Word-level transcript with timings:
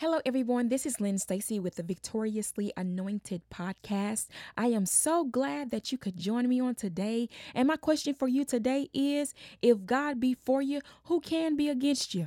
Hello, 0.00 0.18
everyone. 0.26 0.70
This 0.70 0.86
is 0.86 1.00
Lynn 1.00 1.18
Stacy 1.18 1.60
with 1.60 1.76
the 1.76 1.84
Victoriously 1.84 2.72
Anointed 2.76 3.42
podcast. 3.48 4.26
I 4.56 4.66
am 4.66 4.86
so 4.86 5.22
glad 5.24 5.70
that 5.70 5.92
you 5.92 5.98
could 5.98 6.18
join 6.18 6.48
me 6.48 6.60
on 6.60 6.74
today. 6.74 7.28
And 7.54 7.68
my 7.68 7.76
question 7.76 8.12
for 8.12 8.26
you 8.26 8.44
today 8.44 8.88
is 8.92 9.34
if 9.62 9.86
God 9.86 10.18
be 10.18 10.34
for 10.34 10.60
you, 10.60 10.80
who 11.04 11.20
can 11.20 11.54
be 11.54 11.68
against 11.68 12.12
you? 12.12 12.26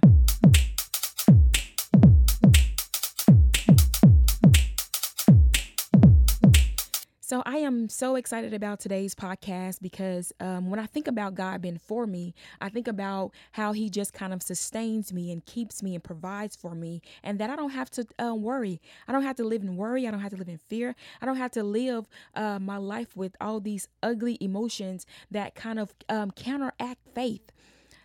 So 7.28 7.44
I 7.46 7.58
am 7.58 7.90
so 7.90 8.16
excited 8.16 8.54
about 8.54 8.80
today's 8.80 9.14
podcast 9.14 9.82
because 9.82 10.32
um, 10.40 10.70
when 10.70 10.80
I 10.80 10.86
think 10.86 11.10
about 11.10 11.36
God 11.36 11.62
being 11.62 11.78
for 11.78 12.08
me, 12.08 12.34
I 12.62 12.70
think 12.70 12.88
about 12.88 13.34
how 13.52 13.74
He 13.74 13.90
just 13.90 14.14
kind 14.14 14.32
of 14.32 14.42
sustains 14.42 15.12
me 15.12 15.34
and 15.34 15.46
keeps 15.46 15.84
me 15.84 15.94
and 15.94 16.02
provides 16.02 16.56
for 16.56 16.74
me, 16.74 17.02
and 17.26 17.38
that 17.40 17.50
I 17.50 17.58
don't 17.58 17.72
have 17.72 17.90
to 17.90 18.06
uh, 18.18 18.34
worry. 18.34 18.80
I 19.10 19.12
don't 19.12 19.24
have 19.24 19.36
to 19.36 19.44
live 19.44 19.62
in 19.62 19.76
worry. 19.76 20.08
I 20.08 20.12
don't 20.12 20.22
have 20.22 20.32
to 20.32 20.38
live 20.38 20.48
in 20.48 20.58
fear. 20.58 20.96
I 21.22 21.26
don't 21.26 21.36
have 21.36 21.52
to 21.52 21.64
live 21.64 22.08
uh, 22.34 22.60
my 22.60 22.78
life 22.78 23.18
with 23.18 23.36
all 23.42 23.60
these 23.60 23.90
ugly 24.02 24.38
emotions 24.40 25.06
that 25.30 25.54
kind 25.54 25.80
of 25.80 25.94
um, 26.08 26.32
counteract 26.32 27.02
faith 27.14 27.52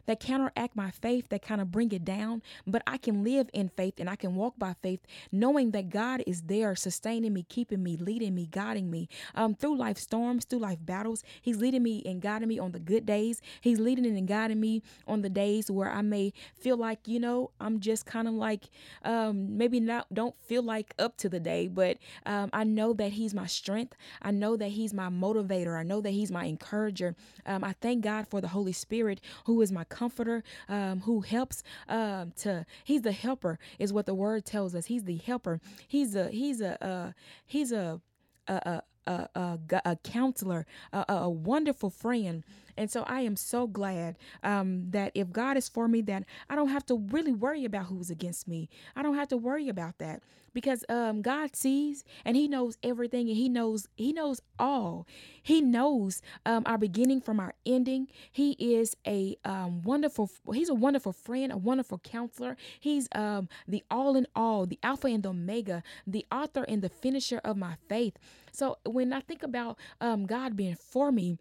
that 0.07 0.21
counteract 0.21 0.77
my 0.77 0.91
faith, 0.91 1.29
that 1.29 1.43
kind 1.43 1.61
of 1.61 1.71
bring 1.71 1.93
it 1.93 2.05
down. 2.05 2.43
But 2.67 2.83
I 2.87 2.99
can 2.99 3.25
live 3.25 3.49
in 3.53 3.69
faith 3.69 3.95
and 3.99 4.09
I 4.09 4.17
can 4.17 4.35
walk 4.35 4.55
by 4.59 4.75
faith, 4.83 5.01
knowing 5.31 5.71
that 5.73 5.91
God 5.91 6.23
is 6.27 6.43
there, 6.43 6.75
sustaining 6.75 7.33
me, 7.33 7.45
keeping 7.49 7.83
me, 7.83 7.97
leading 7.97 8.35
me, 8.35 8.47
guiding 8.51 8.91
me 8.91 9.09
um, 9.35 9.55
through 9.55 9.77
life 9.77 9.99
storms, 9.99 10.45
through 10.45 10.61
life 10.61 10.79
battles. 10.81 11.23
He's 11.41 11.57
leading 11.57 11.83
me 11.83 12.03
and 12.05 12.21
guiding 12.21 12.49
me 12.49 12.59
on 12.59 12.73
the 12.73 12.81
good 12.81 13.07
days. 13.07 13.41
He's 13.61 13.79
leading 13.79 14.07
and 14.07 14.27
guiding 14.29 14.61
me 14.61 14.83
on 15.07 15.23
the 15.23 15.31
days 15.31 15.71
where 15.71 15.91
I 15.91 16.03
may 16.03 16.33
feel 16.55 16.77
like, 16.77 17.07
you 17.07 17.21
know, 17.21 17.51
I'm 17.61 17.81
just 17.81 18.07
kind 18.07 18.27
of 18.27 18.35
like 18.35 18.65
um, 19.05 19.57
maybe 19.57 19.81
not 19.81 20.13
don't 20.13 20.35
feel 20.43 20.63
like 20.63 20.95
up 20.99 21.17
to 21.19 21.29
the 21.29 21.41
day, 21.41 21.69
but 21.69 21.99
um, 22.27 22.51
I 22.53 22.65
know 22.65 22.93
that 22.95 23.13
He's 23.13 23.35
my 23.35 23.47
strength. 23.47 23.95
I 24.21 24.31
know 24.31 24.57
that 24.57 24.69
He's 24.69 24.93
my 24.93 25.09
motivator. 25.09 25.79
I 25.79 25.83
know 25.83 26.01
that 26.01 26.11
He's 26.11 26.31
my 26.31 26.45
encourager. 26.45 27.15
Um, 27.47 27.65
I 27.65 27.75
thank 27.81 28.03
God 28.03 28.27
for 28.29 28.41
the 28.41 28.49
Holy 28.49 28.73
Spirit, 28.73 29.21
who 29.45 29.61
is 29.63 29.71
my 29.73 29.85
comforter 29.93 30.43
um, 30.69 31.01
who 31.01 31.21
helps 31.21 31.63
um, 31.89 32.33
to 32.37 32.65
he's 32.85 33.03
the 33.03 33.13
helper 33.13 33.59
is 33.79 33.93
what 33.93 34.07
the 34.07 34.15
word 34.15 34.45
tells 34.45 34.75
us 34.75 34.87
he's 34.87 35.05
the 35.05 35.17
helper 35.17 35.61
he's 35.87 36.15
a 36.17 36.29
he's 36.31 36.61
a 36.61 36.83
uh, 36.85 37.13
he's 37.47 37.73
a 37.73 38.01
a, 38.49 38.55
a 38.55 38.83
a, 39.07 39.29
a, 39.35 39.59
a 39.85 39.97
counselor, 39.97 40.65
a, 40.93 41.05
a, 41.09 41.29
wonderful 41.29 41.91
friend. 41.91 42.45
And 42.83 42.91
so 42.91 43.05
I 43.05 43.21
am 43.21 43.37
so 43.37 43.69
glad 43.69 44.17
um, 44.43 44.91
that 44.91 45.13
if 45.15 45.31
God 45.31 45.57
is 45.57 45.69
for 45.69 45.87
me, 45.87 46.01
that 46.03 46.25
I 46.51 46.57
don't 46.57 46.71
have 46.71 46.85
to 46.87 46.97
really 46.97 47.33
worry 47.33 47.65
about 47.65 47.87
who's 47.87 48.11
against 48.11 48.49
me. 48.49 48.69
I 48.97 49.05
don't 49.05 49.15
have 49.15 49.29
to 49.29 49.37
worry 49.37 49.69
about 49.69 49.99
that 49.99 50.21
because 50.53 50.85
um, 50.89 51.23
God 51.23 51.55
sees 51.55 52.05
and 52.25 52.37
He 52.37 52.49
knows 52.49 52.79
everything, 52.83 53.29
and 53.29 53.37
He 53.37 53.49
knows 53.49 53.87
He 53.95 54.13
knows 54.13 54.41
all. 54.59 55.07
He 55.41 55.61
knows 55.61 56.23
um, 56.45 56.65
our 56.67 56.77
beginning 56.77 57.21
from 57.21 57.39
our 57.39 57.55
ending. 57.65 58.09
He 58.33 58.57
is 58.59 58.97
a 59.07 59.37
um, 59.45 59.83
wonderful. 59.83 60.29
He's 60.53 60.69
a 60.69 60.75
wonderful 60.75 61.13
friend, 61.13 61.53
a 61.53 61.57
wonderful 61.57 61.99
counselor. 61.99 62.57
He's 62.81 63.09
um, 63.15 63.49
the 63.69 63.85
all 63.93 64.17
in 64.17 64.27
all, 64.35 64.67
the 64.67 64.81
Alpha 64.83 65.07
and 65.07 65.23
the 65.23 65.29
Omega, 65.29 65.85
the 66.05 66.27
author 66.33 66.65
and 66.65 66.83
the 66.83 66.89
finisher 66.89 67.41
of 67.45 67.57
my 67.57 67.77
faith. 67.89 68.19
So 68.51 68.79
when 68.85 69.13
I 69.13 69.21
think 69.21 69.45
about 69.45 69.79
um, 70.01 70.27
God 70.27 70.57
being 70.57 70.75
for 70.75 71.13
me, 71.13 71.39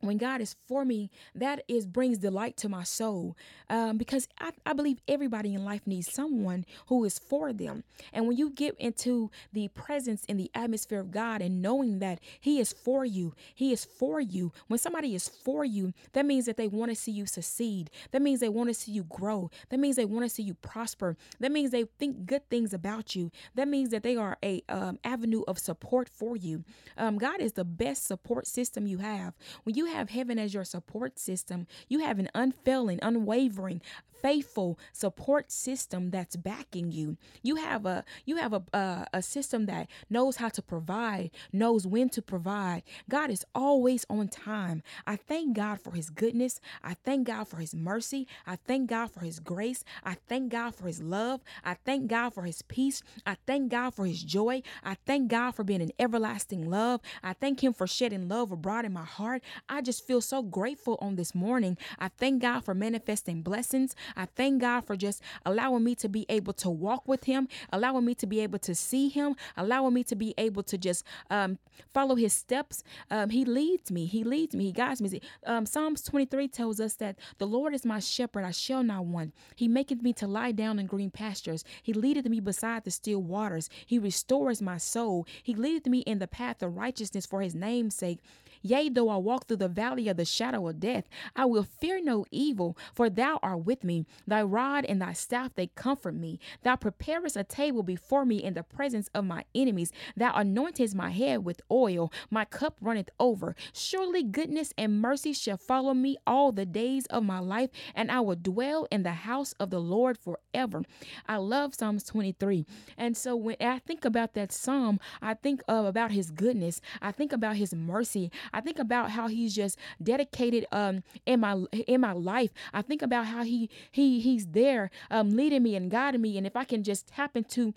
when 0.00 0.16
God 0.16 0.40
is 0.40 0.56
for 0.66 0.84
me, 0.84 1.10
that 1.34 1.62
is 1.68 1.86
brings 1.86 2.18
delight 2.18 2.56
to 2.58 2.68
my 2.68 2.82
soul. 2.82 3.36
Um, 3.68 3.98
because 3.98 4.28
I, 4.38 4.52
I 4.64 4.72
believe 4.72 5.00
everybody 5.06 5.54
in 5.54 5.64
life 5.64 5.86
needs 5.86 6.12
someone 6.12 6.64
who 6.86 7.04
is 7.04 7.18
for 7.18 7.52
them. 7.52 7.84
And 8.12 8.26
when 8.26 8.36
you 8.36 8.50
get 8.50 8.76
into 8.78 9.30
the 9.52 9.68
presence 9.68 10.24
in 10.24 10.36
the 10.36 10.50
atmosphere 10.54 11.00
of 11.00 11.10
God 11.10 11.42
and 11.42 11.62
knowing 11.62 11.98
that 11.98 12.20
He 12.40 12.60
is 12.60 12.72
for 12.72 13.04
you, 13.04 13.34
He 13.54 13.72
is 13.72 13.84
for 13.84 14.20
you. 14.20 14.52
When 14.68 14.78
somebody 14.78 15.14
is 15.14 15.28
for 15.28 15.64
you, 15.64 15.92
that 16.12 16.26
means 16.26 16.46
that 16.46 16.56
they 16.56 16.68
want 16.68 16.90
to 16.90 16.96
see 16.96 17.12
you 17.12 17.26
succeed. 17.26 17.90
That 18.12 18.22
means 18.22 18.40
they 18.40 18.48
want 18.48 18.70
to 18.70 18.74
see 18.74 18.92
you 18.92 19.04
grow. 19.04 19.50
That 19.68 19.78
means 19.78 19.96
they 19.96 20.04
want 20.04 20.24
to 20.24 20.30
see 20.30 20.42
you 20.42 20.54
prosper. 20.54 21.16
That 21.38 21.52
means 21.52 21.70
they 21.70 21.84
think 21.98 22.26
good 22.26 22.48
things 22.48 22.72
about 22.72 23.14
you. 23.14 23.30
That 23.54 23.68
means 23.68 23.90
that 23.90 24.02
they 24.02 24.16
are 24.16 24.38
a 24.42 24.62
um, 24.68 24.98
avenue 25.04 25.42
of 25.46 25.58
support 25.58 26.08
for 26.08 26.36
you. 26.36 26.64
Um, 26.96 27.18
God 27.18 27.40
is 27.40 27.52
the 27.52 27.64
best 27.64 28.06
support 28.06 28.46
system 28.46 28.86
you 28.86 28.98
have. 28.98 29.34
When 29.64 29.74
you 29.74 29.86
have 29.90 30.10
heaven 30.10 30.38
as 30.38 30.54
your 30.54 30.64
support 30.64 31.18
system, 31.18 31.66
you 31.88 32.00
have 32.00 32.18
an 32.18 32.28
unfailing, 32.34 32.98
unwavering, 33.02 33.80
faithful 34.22 34.78
support 34.92 35.50
system 35.50 36.10
that's 36.10 36.36
backing 36.36 36.92
you. 36.92 37.16
You 37.42 37.56
have 37.56 37.86
a 37.86 38.04
you 38.24 38.36
have 38.36 38.52
a, 38.52 39.06
a, 39.12 39.22
system 39.22 39.66
that 39.66 39.88
knows 40.08 40.36
how 40.36 40.48
to 40.48 40.62
provide, 40.62 41.30
knows 41.52 41.86
when 41.86 42.08
to 42.10 42.22
provide. 42.22 42.82
God 43.08 43.30
is 43.30 43.44
always 43.54 44.04
on 44.08 44.28
time. 44.28 44.82
I 45.06 45.16
thank 45.16 45.56
God 45.56 45.80
for 45.80 45.92
his 45.92 46.10
goodness. 46.10 46.60
I 46.82 46.94
thank 46.94 47.26
God 47.26 47.48
for 47.48 47.56
his 47.58 47.74
mercy. 47.74 48.26
I 48.46 48.56
thank 48.56 48.88
God 48.90 49.10
for 49.10 49.20
his 49.20 49.40
grace. 49.40 49.84
I 50.04 50.16
thank 50.28 50.50
God 50.50 50.74
for 50.74 50.86
his 50.86 51.02
love. 51.02 51.42
I 51.64 51.74
thank 51.74 52.08
God 52.08 52.34
for 52.34 52.42
his 52.42 52.62
peace. 52.62 53.02
I 53.26 53.36
thank 53.46 53.70
God 53.70 53.94
for 53.94 54.06
his 54.06 54.22
joy. 54.22 54.62
I 54.82 54.96
thank 55.06 55.28
God 55.28 55.52
for 55.52 55.64
being 55.64 55.82
an 55.82 55.92
everlasting 55.98 56.68
love. 56.68 57.00
I 57.22 57.34
thank 57.34 57.62
him 57.62 57.72
for 57.72 57.86
shedding 57.86 58.28
love 58.28 58.52
abroad 58.52 58.84
in 58.84 58.92
my 58.92 59.04
heart. 59.04 59.42
I 59.68 59.82
just 59.82 60.06
feel 60.06 60.20
so 60.20 60.42
grateful 60.42 60.98
on 61.00 61.16
this 61.16 61.34
morning. 61.34 61.76
I 61.98 62.08
thank 62.08 62.42
God 62.42 62.64
for 62.64 62.74
manifesting 62.74 63.42
blessings. 63.42 63.94
I 64.16 64.26
thank 64.26 64.60
God 64.60 64.82
for 64.82 64.96
just 64.96 65.22
allowing 65.44 65.84
me 65.84 65.94
to 65.96 66.08
be 66.08 66.26
able 66.28 66.52
to 66.54 66.70
walk 66.70 67.06
with 67.06 67.24
Him, 67.24 67.48
allowing 67.72 68.04
me 68.04 68.14
to 68.16 68.26
be 68.26 68.40
able 68.40 68.58
to 68.60 68.74
see 68.74 69.08
Him, 69.08 69.36
allowing 69.56 69.94
me 69.94 70.04
to 70.04 70.16
be 70.16 70.34
able 70.38 70.62
to 70.64 70.78
just 70.78 71.04
um, 71.30 71.58
follow 71.92 72.14
His 72.14 72.32
steps. 72.32 72.82
Um, 73.10 73.30
he 73.30 73.44
leads 73.44 73.90
me, 73.90 74.06
He 74.06 74.24
leads 74.24 74.54
me, 74.54 74.64
He 74.64 74.72
guides 74.72 75.00
me. 75.00 75.20
Um, 75.46 75.66
Psalms 75.66 76.02
23 76.02 76.48
tells 76.48 76.80
us 76.80 76.94
that 76.96 77.16
the 77.38 77.46
Lord 77.46 77.74
is 77.74 77.84
my 77.84 78.00
shepherd, 78.00 78.44
I 78.44 78.50
shall 78.50 78.82
not 78.82 79.06
want. 79.06 79.34
He 79.56 79.68
maketh 79.68 80.02
me 80.02 80.12
to 80.14 80.26
lie 80.26 80.52
down 80.52 80.78
in 80.78 80.86
green 80.86 81.10
pastures. 81.10 81.64
He 81.82 81.92
leadeth 81.92 82.26
me 82.26 82.40
beside 82.40 82.84
the 82.84 82.90
still 82.90 83.22
waters. 83.22 83.68
He 83.86 83.98
restores 83.98 84.62
my 84.62 84.78
soul. 84.78 85.26
He 85.42 85.54
leadeth 85.54 85.86
me 85.86 86.00
in 86.00 86.18
the 86.18 86.28
path 86.28 86.62
of 86.62 86.76
righteousness 86.76 87.26
for 87.26 87.40
His 87.40 87.54
name's 87.54 87.94
sake. 87.94 88.20
Yea, 88.62 88.90
though 88.90 89.08
I 89.08 89.16
walk 89.16 89.46
through 89.46 89.56
the 89.58 89.68
valley 89.68 90.08
of 90.08 90.16
the 90.16 90.24
shadow 90.24 90.68
of 90.68 90.80
death, 90.80 91.04
I 91.34 91.46
will 91.46 91.62
fear 91.62 92.00
no 92.02 92.26
evil, 92.30 92.76
for 92.94 93.08
thou 93.08 93.38
art 93.42 93.64
with 93.64 93.84
me. 93.84 93.99
Thy 94.26 94.42
rod 94.42 94.84
and 94.84 95.00
thy 95.00 95.12
staff, 95.12 95.54
they 95.54 95.68
comfort 95.68 96.14
me. 96.14 96.38
Thou 96.62 96.76
preparest 96.76 97.36
a 97.36 97.44
table 97.44 97.82
before 97.82 98.24
me 98.24 98.42
in 98.42 98.54
the 98.54 98.62
presence 98.62 99.08
of 99.14 99.24
my 99.24 99.44
enemies. 99.54 99.92
Thou 100.16 100.32
anointest 100.32 100.94
my 100.94 101.10
head 101.10 101.44
with 101.44 101.60
oil. 101.70 102.12
My 102.30 102.44
cup 102.44 102.78
runneth 102.80 103.10
over. 103.18 103.54
Surely 103.72 104.22
goodness 104.22 104.72
and 104.76 105.00
mercy 105.00 105.32
shall 105.32 105.56
follow 105.56 105.94
me 105.94 106.16
all 106.26 106.52
the 106.52 106.66
days 106.66 107.06
of 107.06 107.24
my 107.24 107.38
life, 107.38 107.70
and 107.94 108.10
I 108.10 108.20
will 108.20 108.36
dwell 108.36 108.86
in 108.90 109.02
the 109.02 109.12
house 109.12 109.52
of 109.60 109.70
the 109.70 109.80
Lord 109.80 110.18
forever. 110.18 110.82
I 111.26 111.36
love 111.36 111.74
Psalms 111.74 112.04
23. 112.04 112.64
And 112.96 113.16
so 113.16 113.36
when 113.36 113.56
I 113.60 113.78
think 113.80 114.04
about 114.04 114.34
that 114.34 114.52
psalm, 114.52 115.00
I 115.22 115.34
think 115.34 115.62
of 115.68 115.86
about 115.86 116.12
his 116.12 116.30
goodness. 116.30 116.80
I 117.00 117.12
think 117.12 117.32
about 117.32 117.56
his 117.56 117.74
mercy. 117.74 118.30
I 118.52 118.60
think 118.60 118.78
about 118.78 119.10
how 119.10 119.28
he's 119.28 119.54
just 119.54 119.78
dedicated 120.02 120.66
um 120.72 121.02
in 121.26 121.40
my 121.40 121.54
in 121.86 122.00
my 122.00 122.12
life. 122.12 122.50
I 122.72 122.82
think 122.82 123.02
about 123.02 123.26
how 123.26 123.42
he 123.44 123.70
he 123.90 124.20
he's 124.20 124.48
there 124.48 124.90
um 125.10 125.30
leading 125.36 125.62
me 125.62 125.76
and 125.76 125.90
guiding 125.90 126.20
me. 126.20 126.36
And 126.36 126.46
if 126.46 126.56
I 126.56 126.64
can 126.64 126.82
just 126.82 127.10
happen 127.10 127.44
into 127.44 127.74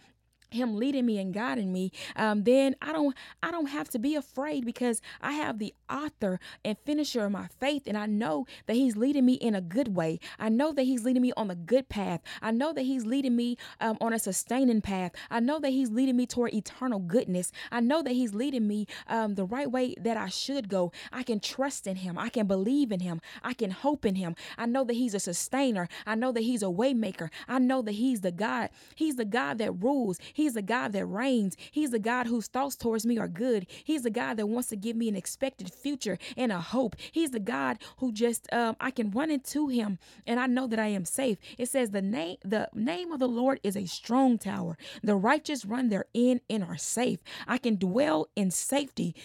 him 0.54 0.76
leading 0.76 1.06
me 1.06 1.18
and 1.20 1.34
guiding 1.34 1.72
me 1.72 1.92
um, 2.16 2.44
then 2.44 2.76
i 2.82 2.92
don't 2.92 3.16
i 3.42 3.52
don't 3.52 3.68
have 3.68 3.90
to 3.90 4.00
be 4.00 4.16
afraid 4.16 4.66
because 4.66 5.02
i 5.22 5.34
have 5.34 5.60
the 5.60 5.74
author 5.90 6.40
and 6.64 6.78
finisher 6.86 7.26
of 7.26 7.32
my 7.32 7.48
faith 7.60 7.84
and 7.86 7.98
i 7.98 8.06
know 8.06 8.46
that 8.68 8.76
he's 8.76 8.96
leading 8.96 9.26
me 9.26 9.34
in 9.34 9.56
a 9.56 9.62
good 9.62 9.96
way. 9.96 10.20
I 10.40 10.50
know 10.50 10.72
that 10.74 10.84
he's 10.84 11.04
leading 11.04 11.22
me 11.22 11.34
on 11.36 11.48
the 11.48 11.56
good 11.56 11.90
path. 11.90 12.22
I 12.42 12.52
know 12.52 12.74
that 12.74 12.84
he's 12.84 13.06
leading 13.06 13.36
me 13.36 13.58
um, 13.80 13.98
on 14.02 14.14
a 14.14 14.20
sustaining 14.20 14.82
path. 14.82 15.12
I 15.30 15.40
know 15.40 15.60
that 15.60 15.70
he's 15.70 15.90
leading 15.90 16.16
me 16.16 16.26
toward 16.26 16.54
eternal 16.54 17.00
goodness. 17.00 17.52
I 17.72 17.80
know 17.80 18.02
that 18.02 18.14
he's 18.14 18.34
leading 18.34 18.68
me 18.68 18.88
um, 19.08 19.36
the 19.36 19.46
right 19.46 19.70
way 19.70 19.96
that 20.00 20.18
i 20.18 20.30
should 20.30 20.70
go. 20.70 20.92
I 21.12 21.24
can 21.24 21.40
trust 21.40 21.88
in 21.88 21.98
him. 21.98 22.18
I 22.18 22.30
can 22.30 22.48
believe 22.48 22.92
in 22.92 23.00
him. 23.00 23.22
I 23.44 23.54
can 23.54 23.72
hope 23.72 24.06
in 24.06 24.16
him. 24.16 24.36
I 24.58 24.66
know 24.66 24.84
that 24.84 24.94
he's 24.94 25.14
a 25.14 25.20
sustainer. 25.20 25.88
I 26.06 26.16
know 26.16 26.32
that 26.32 26.42
he's 26.42 26.64
a 26.64 26.68
waymaker. 26.68 27.30
I 27.48 27.60
know 27.60 27.82
that 27.82 27.94
he's 27.94 28.22
the 28.22 28.32
god 28.32 28.70
he's 28.96 29.16
the 29.16 29.26
god 29.26 29.58
that 29.58 29.72
rules. 29.72 30.20
He 30.34 30.43
He's 30.44 30.58
a 30.58 30.62
God 30.62 30.92
that 30.92 31.06
reigns. 31.06 31.56
He's 31.72 31.94
a 31.94 32.00
God 32.00 32.28
whose 32.28 32.48
thoughts 32.48 32.76
towards 32.76 33.06
me 33.06 33.18
are 33.18 33.30
good. 33.30 33.66
He's 33.86 34.06
a 34.06 34.10
God 34.10 34.36
that 34.36 34.48
wants 34.48 34.68
to 34.68 34.76
give 34.76 34.98
me 34.98 35.08
an 35.08 35.16
expected 35.16 35.74
future 35.74 36.18
and 36.36 36.52
a 36.52 36.60
hope. 36.60 36.98
He's 37.14 37.32
the 37.32 37.40
God 37.40 37.78
who 38.00 38.12
just 38.12 38.52
um, 38.52 38.76
I 38.82 38.92
can 38.92 39.10
run 39.10 39.32
into 39.32 39.70
him 39.70 40.00
and 40.28 40.42
I 40.42 40.48
know 40.48 40.68
that 40.68 40.80
I 40.80 40.88
am 40.88 41.06
safe. 41.06 41.38
It 41.58 41.70
says 41.70 41.92
the 41.92 42.02
name 42.02 42.36
the 42.44 42.68
name 42.74 43.14
of 43.14 43.22
the 43.22 43.28
Lord 43.30 43.62
is 43.64 43.78
a 43.78 43.86
strong 43.86 44.38
tower. 44.38 44.78
The 45.02 45.16
righteous 45.16 45.64
run 45.64 45.88
therein 45.88 46.42
and 46.50 46.62
are 46.66 46.76
safe. 46.76 47.20
I 47.48 47.58
can 47.58 47.78
dwell 47.78 48.28
in 48.36 48.52
safety. 48.52 49.16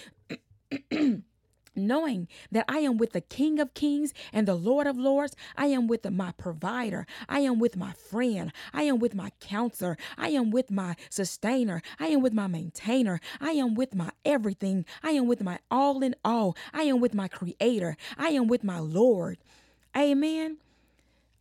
knowing 1.74 2.28
that 2.50 2.64
I 2.68 2.78
am 2.78 2.96
with 2.96 3.12
the 3.12 3.20
King 3.20 3.58
of 3.60 3.74
Kings 3.74 4.12
and 4.32 4.46
the 4.46 4.54
Lord 4.54 4.86
of 4.86 4.96
Lords. 4.96 5.36
I 5.56 5.66
am 5.66 5.86
with 5.86 6.08
my 6.10 6.32
provider. 6.32 7.06
I 7.28 7.40
am 7.40 7.58
with 7.58 7.76
my 7.76 7.92
friend. 7.92 8.52
I 8.72 8.82
am 8.84 8.98
with 8.98 9.14
my 9.14 9.30
counselor. 9.40 9.96
I 10.16 10.28
am 10.30 10.50
with 10.50 10.70
my 10.70 10.96
sustainer. 11.10 11.82
I 11.98 12.08
am 12.08 12.22
with 12.22 12.32
my 12.32 12.46
maintainer. 12.46 13.20
I 13.40 13.52
am 13.52 13.74
with 13.74 13.94
my 13.94 14.10
everything. 14.24 14.84
I 15.02 15.10
am 15.10 15.26
with 15.26 15.42
my 15.42 15.58
all 15.70 16.02
in 16.02 16.14
all. 16.24 16.56
I 16.72 16.82
am 16.82 17.00
with 17.00 17.14
my 17.14 17.28
creator. 17.28 17.96
I 18.16 18.28
am 18.28 18.46
with 18.46 18.64
my 18.64 18.78
Lord. 18.78 19.38
Amen. 19.96 20.58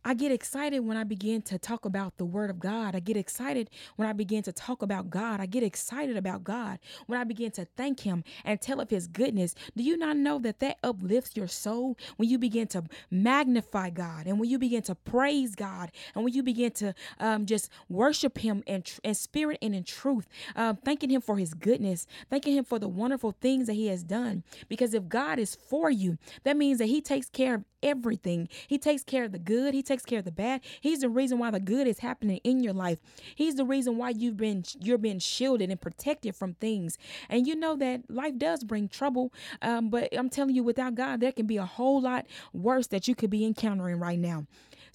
I 0.08 0.14
get 0.14 0.32
excited 0.32 0.80
when 0.80 0.96
I 0.96 1.04
begin 1.04 1.42
to 1.42 1.58
talk 1.58 1.84
about 1.84 2.16
the 2.16 2.24
Word 2.24 2.48
of 2.48 2.58
God. 2.58 2.96
I 2.96 2.98
get 2.98 3.14
excited 3.14 3.68
when 3.96 4.08
I 4.08 4.14
begin 4.14 4.42
to 4.44 4.52
talk 4.52 4.80
about 4.80 5.10
God. 5.10 5.38
I 5.38 5.44
get 5.44 5.62
excited 5.62 6.16
about 6.16 6.44
God 6.44 6.78
when 7.06 7.20
I 7.20 7.24
begin 7.24 7.50
to 7.50 7.66
thank 7.76 8.00
Him 8.00 8.24
and 8.42 8.58
tell 8.58 8.80
of 8.80 8.88
His 8.88 9.06
goodness. 9.06 9.54
Do 9.76 9.82
you 9.82 9.98
not 9.98 10.16
know 10.16 10.38
that 10.38 10.60
that 10.60 10.78
uplifts 10.82 11.36
your 11.36 11.46
soul 11.46 11.98
when 12.16 12.26
you 12.26 12.38
begin 12.38 12.68
to 12.68 12.84
magnify 13.10 13.90
God 13.90 14.26
and 14.26 14.40
when 14.40 14.48
you 14.48 14.58
begin 14.58 14.80
to 14.84 14.94
praise 14.94 15.54
God 15.54 15.92
and 16.14 16.24
when 16.24 16.32
you 16.32 16.42
begin 16.42 16.70
to 16.70 16.94
um, 17.20 17.44
just 17.44 17.70
worship 17.90 18.38
Him 18.38 18.62
in, 18.66 18.84
in 19.04 19.14
spirit 19.14 19.58
and 19.60 19.74
in 19.74 19.84
truth, 19.84 20.26
um, 20.56 20.76
thanking 20.76 21.10
Him 21.10 21.20
for 21.20 21.36
His 21.36 21.52
goodness, 21.52 22.06
thanking 22.30 22.56
Him 22.56 22.64
for 22.64 22.78
the 22.78 22.88
wonderful 22.88 23.36
things 23.42 23.66
that 23.66 23.74
He 23.74 23.88
has 23.88 24.04
done? 24.04 24.42
Because 24.70 24.94
if 24.94 25.06
God 25.06 25.38
is 25.38 25.54
for 25.54 25.90
you, 25.90 26.16
that 26.44 26.56
means 26.56 26.78
that 26.78 26.86
He 26.86 27.02
takes 27.02 27.28
care 27.28 27.56
of 27.56 27.64
everything. 27.82 28.48
He 28.66 28.78
takes 28.78 29.02
care 29.02 29.24
of 29.24 29.32
the 29.32 29.38
good, 29.38 29.74
he 29.74 29.82
takes 29.82 30.04
care 30.04 30.20
of 30.20 30.24
the 30.24 30.32
bad. 30.32 30.60
He's 30.80 31.00
the 31.00 31.08
reason 31.08 31.38
why 31.38 31.50
the 31.50 31.60
good 31.60 31.86
is 31.86 31.98
happening 31.98 32.40
in 32.44 32.60
your 32.60 32.72
life. 32.72 32.98
He's 33.34 33.54
the 33.56 33.64
reason 33.64 33.96
why 33.96 34.10
you've 34.10 34.36
been 34.36 34.64
you're 34.80 34.98
being 34.98 35.18
shielded 35.18 35.70
and 35.70 35.80
protected 35.80 36.36
from 36.36 36.54
things. 36.54 36.98
And 37.28 37.46
you 37.46 37.54
know 37.54 37.76
that 37.76 38.10
life 38.10 38.38
does 38.38 38.64
bring 38.64 38.88
trouble, 38.88 39.32
um, 39.62 39.90
but 39.90 40.08
I'm 40.16 40.30
telling 40.30 40.54
you, 40.54 40.62
without 40.62 40.94
God, 40.94 41.20
there 41.20 41.32
can 41.32 41.46
be 41.46 41.56
a 41.56 41.64
whole 41.64 42.00
lot 42.00 42.26
worse 42.52 42.86
that 42.88 43.08
you 43.08 43.14
could 43.14 43.30
be 43.30 43.44
encountering 43.44 43.98
right 43.98 44.18
now. 44.18 44.46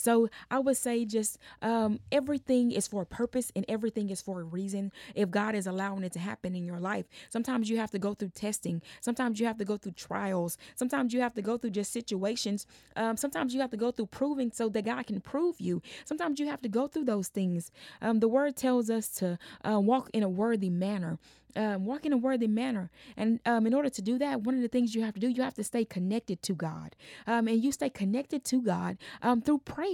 So 0.04 0.28
I 0.52 0.60
would 0.60 0.76
say 0.76 1.06
just 1.06 1.38
um, 1.62 2.02
everything 2.12 2.74
is 2.74 2.90
for 2.90 3.04
a 3.04 3.06
purpose 3.06 3.54
and 3.56 3.64
everything 3.70 4.10
is 4.10 4.22
for 4.22 4.42
a 4.42 4.44
reason. 4.44 4.92
If 5.16 5.32
God 5.32 5.56
is 5.56 5.66
allowing 5.66 6.04
it 6.04 6.12
to 6.12 6.20
happen 6.20 6.56
in 6.56 6.66
your 6.66 6.82
life, 6.82 7.06
sometimes 7.30 7.70
you 7.70 7.78
have 7.78 7.90
to 7.92 8.00
go 8.00 8.14
through 8.14 8.32
testing. 8.36 8.82
Sometimes 9.00 9.40
you 9.40 9.46
have 9.46 9.58
to 9.60 9.66
go 9.66 9.78
through 9.78 9.94
trials. 9.94 10.58
Sometimes 10.76 11.14
you 11.14 11.22
have 11.22 11.34
to 11.36 11.42
go 11.42 11.58
through 11.58 11.70
just 11.70 11.94
situations. 11.94 12.68
Um, 12.98 13.16
sometimes 13.16 13.54
you 13.54 13.62
have 13.62 13.72
to 13.72 13.78
go 13.78 13.92
through 13.92 14.08
proving 14.08 14.52
so 14.52 14.68
that 14.68 14.84
God 14.84 15.08
can 15.08 15.22
prove 15.22 15.62
you. 15.62 15.82
Sometimes 16.04 16.38
you 16.38 16.48
have 16.48 16.62
to 16.64 16.70
go 16.70 16.88
through 16.88 17.06
those 17.06 17.30
things. 17.30 17.72
Um, 18.02 18.20
the 18.20 18.28
word 18.28 18.58
tells 18.58 18.90
us 18.90 19.08
to 19.20 19.40
uh, 19.64 19.80
walk 19.80 20.10
in 20.14 20.22
a 20.22 20.30
worthy 20.30 20.70
manner 20.70 21.18
um, 21.56 21.86
walk 21.86 22.06
in 22.06 22.14
a 22.14 22.18
worthy 22.18 22.48
manner. 22.48 22.90
And 23.18 23.40
um, 23.46 23.68
in 23.68 23.74
order 23.74 23.90
to 23.90 24.02
do 24.02 24.18
that, 24.20 24.42
one 24.42 24.56
of 24.56 24.62
the 24.62 24.68
things 24.68 24.96
you 24.96 25.04
have 25.04 25.14
to 25.14 25.20
do, 25.20 25.28
you 25.28 25.44
have 25.44 25.54
to 25.56 25.64
stay 25.64 25.86
connected 25.86 26.42
to 26.44 26.54
God. 26.54 26.96
Um, 27.28 27.48
and 27.48 27.64
you 27.64 27.72
stay 27.72 27.90
connected 27.90 28.44
to 28.46 28.62
God 28.62 28.98
um, 29.22 29.42
through 29.42 29.60
prayer, 29.60 29.93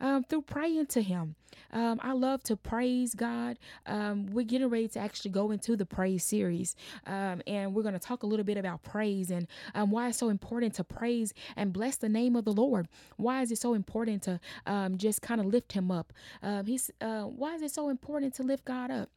um, 0.00 0.24
through 0.24 0.42
praying 0.42 0.86
to 0.86 1.02
Him. 1.02 1.34
Um, 1.72 1.98
I 2.02 2.12
love 2.12 2.42
to 2.44 2.56
praise 2.56 3.14
God. 3.14 3.58
we're 4.32 4.44
getting 4.44 4.68
ready 4.68 4.88
to 4.88 4.98
actually 4.98 5.30
go 5.30 5.50
into 5.50 5.76
the 5.76 5.86
praise 5.86 6.24
series. 6.24 6.76
and 7.06 7.74
we're 7.74 7.82
going 7.82 7.94
to 7.94 8.00
talk 8.00 8.22
a 8.22 8.26
little 8.26 8.44
bit 8.44 8.56
about 8.56 8.82
praise 8.82 9.30
and 9.30 9.46
why 9.74 10.08
it's 10.08 10.18
so 10.18 10.28
important 10.28 10.74
to 10.74 10.84
praise 10.84 11.32
and 11.56 11.72
bless 11.72 11.96
the 11.96 12.08
name 12.08 12.36
of 12.36 12.44
the 12.44 12.52
Lord. 12.52 12.88
Why 13.16 13.42
is 13.42 13.50
it 13.50 13.58
so 13.58 13.74
important 13.74 14.22
to 14.24 14.40
just 14.96 15.22
kind 15.22 15.40
of 15.40 15.46
lift 15.46 15.72
Him 15.72 15.90
up? 15.90 16.12
he's 16.64 16.90
uh, 17.00 17.22
Why 17.22 17.54
is 17.54 17.62
it 17.62 17.70
so 17.70 17.88
important 17.88 18.34
to 18.34 18.42
lift 18.42 18.64
God 18.64 18.90
up? 18.90 19.10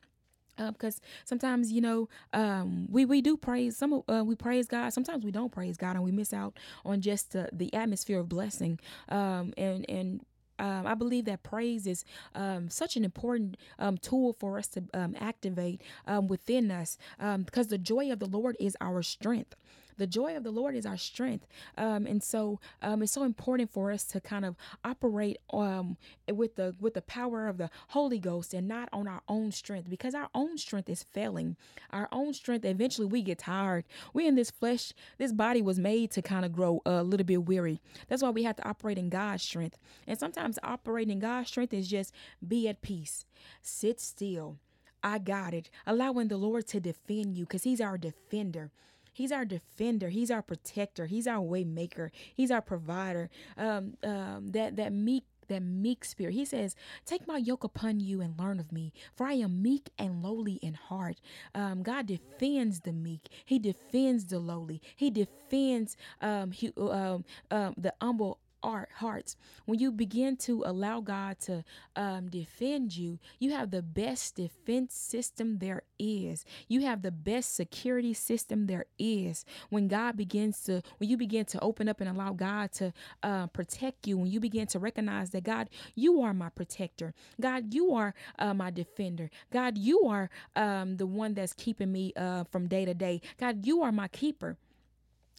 Because 0.67 0.97
uh, 0.97 1.07
sometimes 1.25 1.71
you 1.71 1.81
know 1.81 2.09
um, 2.33 2.87
we 2.89 3.05
we 3.05 3.21
do 3.21 3.37
praise 3.37 3.77
some 3.77 4.03
uh, 4.07 4.23
we 4.25 4.35
praise 4.35 4.67
God. 4.67 4.93
Sometimes 4.93 5.23
we 5.25 5.31
don't 5.31 5.51
praise 5.51 5.77
God 5.77 5.95
and 5.95 6.03
we 6.03 6.11
miss 6.11 6.33
out 6.33 6.57
on 6.85 7.01
just 7.01 7.35
uh, 7.35 7.47
the 7.51 7.73
atmosphere 7.73 8.19
of 8.19 8.29
blessing. 8.29 8.79
Um, 9.09 9.53
and 9.57 9.89
and 9.89 10.25
um, 10.59 10.85
I 10.85 10.93
believe 10.93 11.25
that 11.25 11.43
praise 11.43 11.87
is 11.87 12.03
um, 12.35 12.69
such 12.69 12.97
an 12.97 13.05
important 13.05 13.55
um, 13.79 13.97
tool 13.97 14.33
for 14.33 14.57
us 14.57 14.67
to 14.69 14.83
um, 14.93 15.15
activate 15.19 15.81
um, 16.05 16.27
within 16.27 16.69
us 16.69 16.97
because 17.45 17.67
the 17.67 17.77
joy 17.77 18.11
of 18.11 18.19
the 18.19 18.25
Lord 18.25 18.57
is 18.59 18.75
our 18.81 19.01
strength 19.01 19.55
the 19.99 20.07
joy 20.07 20.35
of 20.35 20.43
the 20.43 20.51
Lord 20.51 20.75
is 20.75 20.85
our 20.85 20.97
strength. 20.97 21.45
Um, 21.77 22.07
and 22.07 22.23
so 22.23 22.59
um, 22.81 23.03
it's 23.03 23.11
so 23.11 23.23
important 23.23 23.69
for 23.69 23.91
us 23.91 24.03
to 24.05 24.19
kind 24.19 24.45
of 24.45 24.55
operate 24.83 25.37
um, 25.53 25.97
with 26.27 26.55
the 26.55 26.75
with 26.79 26.95
the 26.95 27.01
power 27.01 27.47
of 27.47 27.57
the 27.57 27.69
Holy 27.89 28.17
Ghost 28.17 28.53
and 28.53 28.67
not 28.67 28.89
on 28.91 29.07
our 29.07 29.21
own 29.27 29.51
strength 29.51 29.89
because 29.89 30.15
our 30.15 30.29
own 30.33 30.57
strength 30.57 30.89
is 30.89 31.03
failing. 31.03 31.55
Our 31.91 32.07
own 32.11 32.33
strength, 32.33 32.65
eventually 32.65 33.07
we 33.07 33.21
get 33.21 33.39
tired. 33.39 33.85
We 34.13 34.25
in 34.25 34.35
this 34.35 34.49
flesh, 34.49 34.93
this 35.17 35.33
body 35.33 35.61
was 35.61 35.77
made 35.77 36.11
to 36.11 36.21
kind 36.21 36.45
of 36.45 36.53
grow 36.53 36.81
a 36.85 37.03
little 37.03 37.25
bit 37.25 37.45
weary. 37.45 37.81
That's 38.07 38.23
why 38.23 38.29
we 38.29 38.43
have 38.43 38.55
to 38.55 38.67
operate 38.67 38.97
in 38.97 39.09
God's 39.09 39.43
strength. 39.43 39.77
And 40.07 40.17
sometimes 40.17 40.57
operating 40.63 41.13
in 41.13 41.19
God's 41.19 41.49
strength 41.49 41.73
is 41.73 41.87
just 41.87 42.13
be 42.45 42.67
at 42.67 42.81
peace, 42.81 43.25
sit 43.61 43.99
still. 43.99 44.57
I 45.03 45.17
got 45.17 45.53
it. 45.53 45.69
Allowing 45.87 46.27
the 46.27 46.37
Lord 46.37 46.67
to 46.67 46.79
defend 46.79 47.37
you 47.37 47.45
because 47.45 47.63
He's 47.63 47.81
our 47.81 47.97
defender. 47.97 48.71
He's 49.13 49.31
our 49.31 49.45
defender. 49.45 50.09
He's 50.09 50.31
our 50.31 50.41
protector. 50.41 51.05
He's 51.05 51.27
our 51.27 51.43
waymaker. 51.43 52.09
He's 52.35 52.51
our 52.51 52.61
provider. 52.61 53.29
Um, 53.57 53.95
um, 54.03 54.51
that 54.51 54.75
that 54.77 54.93
meek 54.93 55.23
that 55.49 55.61
meek 55.61 56.05
spirit. 56.05 56.33
He 56.33 56.45
says, 56.45 56.75
Take 57.05 57.27
my 57.27 57.37
yoke 57.37 57.63
upon 57.63 57.99
you 57.99 58.21
and 58.21 58.39
learn 58.39 58.59
of 58.59 58.71
me, 58.71 58.93
for 59.15 59.27
I 59.27 59.33
am 59.33 59.61
meek 59.61 59.89
and 59.97 60.23
lowly 60.23 60.53
in 60.61 60.75
heart. 60.75 61.19
Um, 61.53 61.83
God 61.83 62.05
defends 62.05 62.81
the 62.81 62.93
meek, 62.93 63.27
He 63.45 63.59
defends 63.59 64.25
the 64.25 64.39
lowly, 64.39 64.81
He 64.95 65.09
defends 65.09 65.97
um, 66.21 66.51
he, 66.51 66.71
um, 66.77 67.25
um, 67.51 67.73
the 67.77 67.93
humble 68.01 68.39
our 68.63 68.87
hearts. 68.95 69.35
When 69.65 69.79
you 69.79 69.91
begin 69.91 70.37
to 70.37 70.63
allow 70.65 71.01
God 71.01 71.39
to 71.41 71.63
um, 71.95 72.29
defend 72.29 72.95
you, 72.95 73.19
you 73.39 73.51
have 73.51 73.71
the 73.71 73.81
best 73.81 74.35
defense 74.35 74.93
system 74.93 75.59
there 75.59 75.83
is. 75.97 76.45
You 76.67 76.81
have 76.81 77.01
the 77.01 77.11
best 77.11 77.55
security 77.55 78.13
system 78.13 78.67
there 78.67 78.85
is. 78.97 79.45
When 79.69 79.87
God 79.87 80.17
begins 80.17 80.61
to, 80.63 80.81
when 80.97 81.09
you 81.09 81.17
begin 81.17 81.45
to 81.45 81.59
open 81.61 81.89
up 81.89 82.01
and 82.01 82.09
allow 82.09 82.33
God 82.33 82.71
to 82.73 82.93
uh, 83.23 83.47
protect 83.47 84.07
you, 84.07 84.17
when 84.17 84.31
you 84.31 84.39
begin 84.39 84.67
to 84.67 84.79
recognize 84.79 85.29
that 85.31 85.43
God, 85.43 85.69
you 85.95 86.21
are 86.21 86.33
my 86.33 86.49
protector. 86.49 87.13
God, 87.39 87.73
you 87.73 87.93
are 87.93 88.13
uh, 88.37 88.53
my 88.53 88.71
defender. 88.71 89.29
God, 89.51 89.77
you 89.77 90.01
are 90.07 90.29
um, 90.55 90.97
the 90.97 91.07
one 91.07 91.33
that's 91.33 91.53
keeping 91.53 91.91
me 91.91 92.13
uh, 92.15 92.43
from 92.45 92.67
day 92.67 92.85
to 92.85 92.93
day. 92.93 93.21
God, 93.37 93.65
you 93.65 93.81
are 93.81 93.91
my 93.91 94.07
keeper 94.07 94.57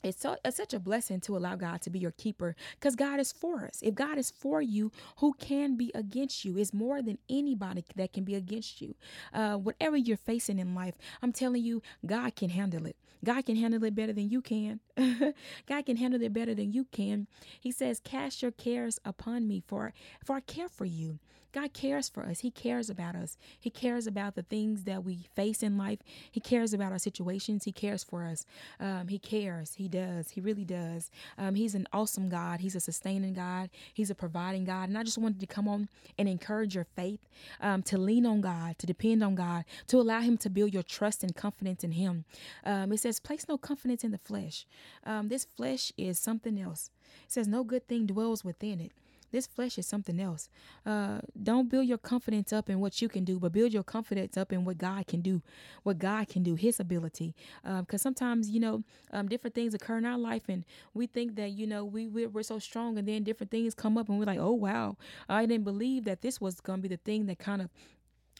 it's, 0.02 0.20
so, 0.20 0.37
it's 0.44 0.56
such 0.56 0.75
a 0.75 0.79
blessing 0.79 1.20
to 1.23 1.37
allow 1.37 1.56
God 1.56 1.82
to 1.82 1.91
be 1.91 1.99
your 1.99 2.12
keeper 2.12 2.56
because 2.75 2.97
God 2.97 3.20
is 3.20 3.32
for 3.32 3.64
us. 3.64 3.81
If 3.82 3.94
God 3.94 4.19
is 4.19 4.31
for 4.31 4.62
you, 4.62 4.93
who 5.19 5.35
can 5.35 5.76
be 5.76 5.91
against 5.94 6.44
you? 6.44 6.56
It's 6.58 6.73
more 6.73 7.02
than 7.02 7.19
anybody 7.29 7.85
that 7.97 8.12
can 8.12 8.25
be 8.25 8.35
against 8.35 8.81
you. 8.81 8.94
Uh, 9.32 9.56
whatever 9.56 9.97
you're 9.97 10.16
facing 10.16 10.59
in 10.59 10.75
life, 10.75 10.95
I'm 11.23 11.33
telling 11.33 11.62
you, 11.62 11.83
God 12.04 12.37
can 12.37 12.50
handle 12.50 12.87
it. 12.87 12.97
God 13.25 13.45
can 13.45 13.57
handle 13.57 13.85
it 13.85 13.95
better 13.95 14.12
than 14.12 14.30
you 14.30 14.40
can. 14.40 14.80
God 15.66 15.87
can 15.87 15.97
handle 15.97 16.23
it 16.23 16.33
better 16.33 16.54
than 16.54 16.73
you 16.73 16.85
can. 16.85 17.26
He 17.61 17.71
says, 17.71 18.00
Cast 18.02 18.42
your 18.42 18.50
cares 18.50 18.99
upon 19.04 19.47
me, 19.47 19.62
for, 19.66 19.92
for 20.25 20.37
I 20.37 20.40
care 20.40 20.69
for 20.69 20.87
you. 20.87 21.19
God 21.52 21.73
cares 21.73 22.09
for 22.09 22.23
us. 22.25 22.40
He 22.40 22.50
cares 22.50 22.90
about 22.90 23.16
us. 23.16 23.37
He 23.59 23.71
cares 23.71 24.07
about 24.07 24.35
the 24.35 24.42
things 24.42 24.85
that 24.85 25.04
we 25.04 25.26
face 25.35 25.62
in 25.62 25.76
life. 25.76 25.99
He 26.30 26.40
cares 26.40 26.73
about 26.73 26.92
our 26.92 26.99
situations. 26.99 27.64
He 27.64 27.73
cares 27.73 28.04
for 28.04 28.25
us. 28.25 28.47
Um, 28.78 29.09
he 29.09 29.19
cares. 29.19 29.75
He 29.75 29.88
does. 29.88 30.30
He 30.30 30.40
really 30.40 30.64
does. 30.64 31.11
Um, 31.38 31.54
he's 31.54 31.75
an 31.75 31.87
awesome 31.92 32.28
God. 32.28 32.61
He's 32.61 32.76
a 32.76 32.80
sustaining 32.80 33.35
God. 33.35 33.71
He's 33.92 34.11
a 34.11 34.14
providing 34.14 34.64
God. 34.64 34.88
And 34.88 34.97
I 34.97 35.02
just 35.02 35.19
wanted 35.19 35.40
to 35.40 35.47
come 35.47 35.66
on 35.66 35.88
and 36.19 36.28
encourage 36.28 36.75
your 36.75 36.87
faith, 36.97 37.21
um, 37.61 37.83
to 37.85 37.99
lean 37.99 38.26
on 38.26 38.40
God, 38.40 38.78
to 38.78 38.87
depend 38.87 39.23
on 39.23 39.35
God, 39.35 39.64
to 39.88 39.99
allow 39.99 40.21
Him 40.21 40.37
to 40.38 40.50
build 40.50 40.73
your 40.73 40.83
trust 40.83 41.23
and 41.23 41.35
confidence 41.35 41.83
in 41.83 41.92
Him. 41.92 42.25
Um, 42.64 42.92
it 42.92 42.99
says, 42.99 43.21
place 43.21 43.47
no 43.49 43.59
confidence 43.59 44.04
in 44.04 44.12
the 44.12 44.19
flesh. 44.19 44.66
Um, 45.04 45.28
this 45.28 45.45
flesh 45.45 45.92
is 45.97 46.19
something 46.19 46.61
else. 46.61 46.90
It 47.25 47.33
says, 47.33 47.49
no 47.49 47.64
good 47.64 47.88
thing 47.88 48.07
dwells 48.07 48.45
within 48.45 48.80
it. 48.80 48.92
This 49.30 49.46
flesh 49.46 49.78
is 49.78 49.87
something 49.87 50.20
else. 50.20 50.49
Uh, 50.84 51.20
don't 51.42 51.68
build 51.68 51.87
your 51.87 51.99
confidence 51.99 52.52
up 52.52 52.68
in 52.68 52.80
what 52.80 53.00
you 53.00 53.08
can 53.08 53.25
do, 53.25 53.38
but 53.38 53.52
build 53.52 53.72
your 53.72 53.82
confidence 53.82 54.37
up 54.37 54.52
in 54.52 54.64
what 54.64 54.78
God 54.78 55.06
can 55.06 55.20
do, 55.20 55.42
what 55.82 55.99
God 55.99 56.28
can 56.28 56.42
do, 56.42 56.54
His 56.54 56.80
ability. 56.80 57.34
Because 57.62 58.06
um, 58.06 58.14
sometimes, 58.14 58.50
you 58.50 58.60
know, 58.60 58.82
um, 59.12 59.28
different 59.28 59.54
things 59.54 59.75
occur 59.75 59.99
in 59.99 60.04
our 60.04 60.18
life, 60.18 60.49
and 60.49 60.64
we 60.94 61.06
think 61.06 61.37
that, 61.37 61.50
you 61.50 61.66
know, 61.66 61.84
we, 61.84 62.06
we're, 62.06 62.28
we're 62.28 62.42
so 62.42 62.58
strong, 62.58 62.99
and 62.99 63.06
then 63.06 63.22
different 63.22 63.50
things 63.50 63.75
come 63.75 63.96
up, 63.96 64.08
and 64.08 64.18
we're 64.18 64.25
like, 64.25 64.38
oh, 64.38 64.52
wow, 64.52 64.96
I 65.28 65.46
didn't 65.46 65.64
believe 65.64 66.04
that 66.04 66.22
this 66.22 66.40
was 66.40 66.60
going 66.60 66.78
to 66.78 66.88
be 66.88 66.94
the 66.94 67.00
thing 67.02 67.26
that 67.26 67.38
kind 67.38 67.62
of 67.62 67.70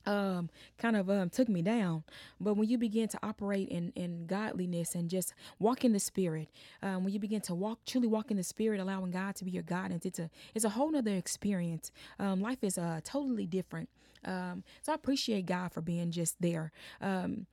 um 0.07 0.49
kind 0.78 0.97
of 0.97 1.11
um 1.11 1.30
took 1.30 1.49
me 1.49 1.62
down. 1.62 2.04
But 2.40 2.54
when 2.54 2.69
you 2.69 2.78
begin 2.78 3.09
to 3.09 3.19
operate 3.23 3.69
in 3.69 3.92
in 3.97 4.26
godliness 4.26 4.95
and 4.95 5.09
just 5.11 5.35
walk 5.59 5.85
in 5.85 5.92
the 5.92 6.00
spirit 6.00 6.49
um 6.83 7.04
when 7.04 7.12
you 7.12 7.21
begin 7.21 7.40
to 7.42 7.54
walk 7.54 7.78
truly 7.87 8.07
walk 8.09 8.30
in 8.30 8.37
the 8.37 8.42
spirit 8.42 8.80
allowing 8.80 9.11
god 9.11 9.35
to 9.37 9.45
be 9.45 9.50
your 9.50 9.62
guidance 9.62 10.04
it's 10.07 10.19
a 10.19 10.30
it's 10.54 10.64
a 10.64 10.71
whole 10.71 10.90
nother 10.90 11.14
experience. 11.14 11.90
Um 12.19 12.40
life 12.40 12.62
is 12.62 12.78
uh 12.78 13.00
totally 13.04 13.47
different. 13.47 13.88
Um 14.25 14.64
so 14.83 14.92
i 14.92 14.95
appreciate 14.95 15.47
god 15.47 15.73
for 15.73 15.80
being 15.80 16.11
just 16.11 16.40
there. 16.40 16.73
Um 17.00 17.47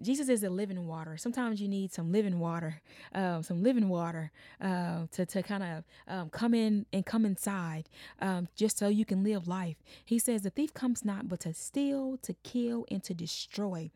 Jesus 0.00 0.28
is 0.28 0.40
the 0.40 0.50
living 0.50 0.86
water. 0.86 1.16
Sometimes 1.16 1.60
you 1.60 1.68
need 1.68 1.92
some 1.92 2.10
living 2.10 2.40
water, 2.40 2.80
uh, 3.14 3.42
some 3.42 3.62
living 3.62 3.88
water 3.88 4.32
uh, 4.60 5.06
to, 5.12 5.24
to 5.26 5.42
kind 5.42 5.62
of 5.62 5.84
um, 6.08 6.30
come 6.30 6.52
in 6.52 6.86
and 6.92 7.06
come 7.06 7.24
inside 7.24 7.88
um, 8.20 8.48
just 8.56 8.78
so 8.78 8.88
you 8.88 9.04
can 9.04 9.22
live 9.22 9.46
life. 9.46 9.76
He 10.04 10.18
says, 10.18 10.42
The 10.42 10.50
thief 10.50 10.74
comes 10.74 11.04
not 11.04 11.28
but 11.28 11.40
to 11.40 11.54
steal, 11.54 12.18
to 12.22 12.34
kill, 12.42 12.86
and 12.90 13.02
to 13.04 13.14
destroy. 13.14 13.90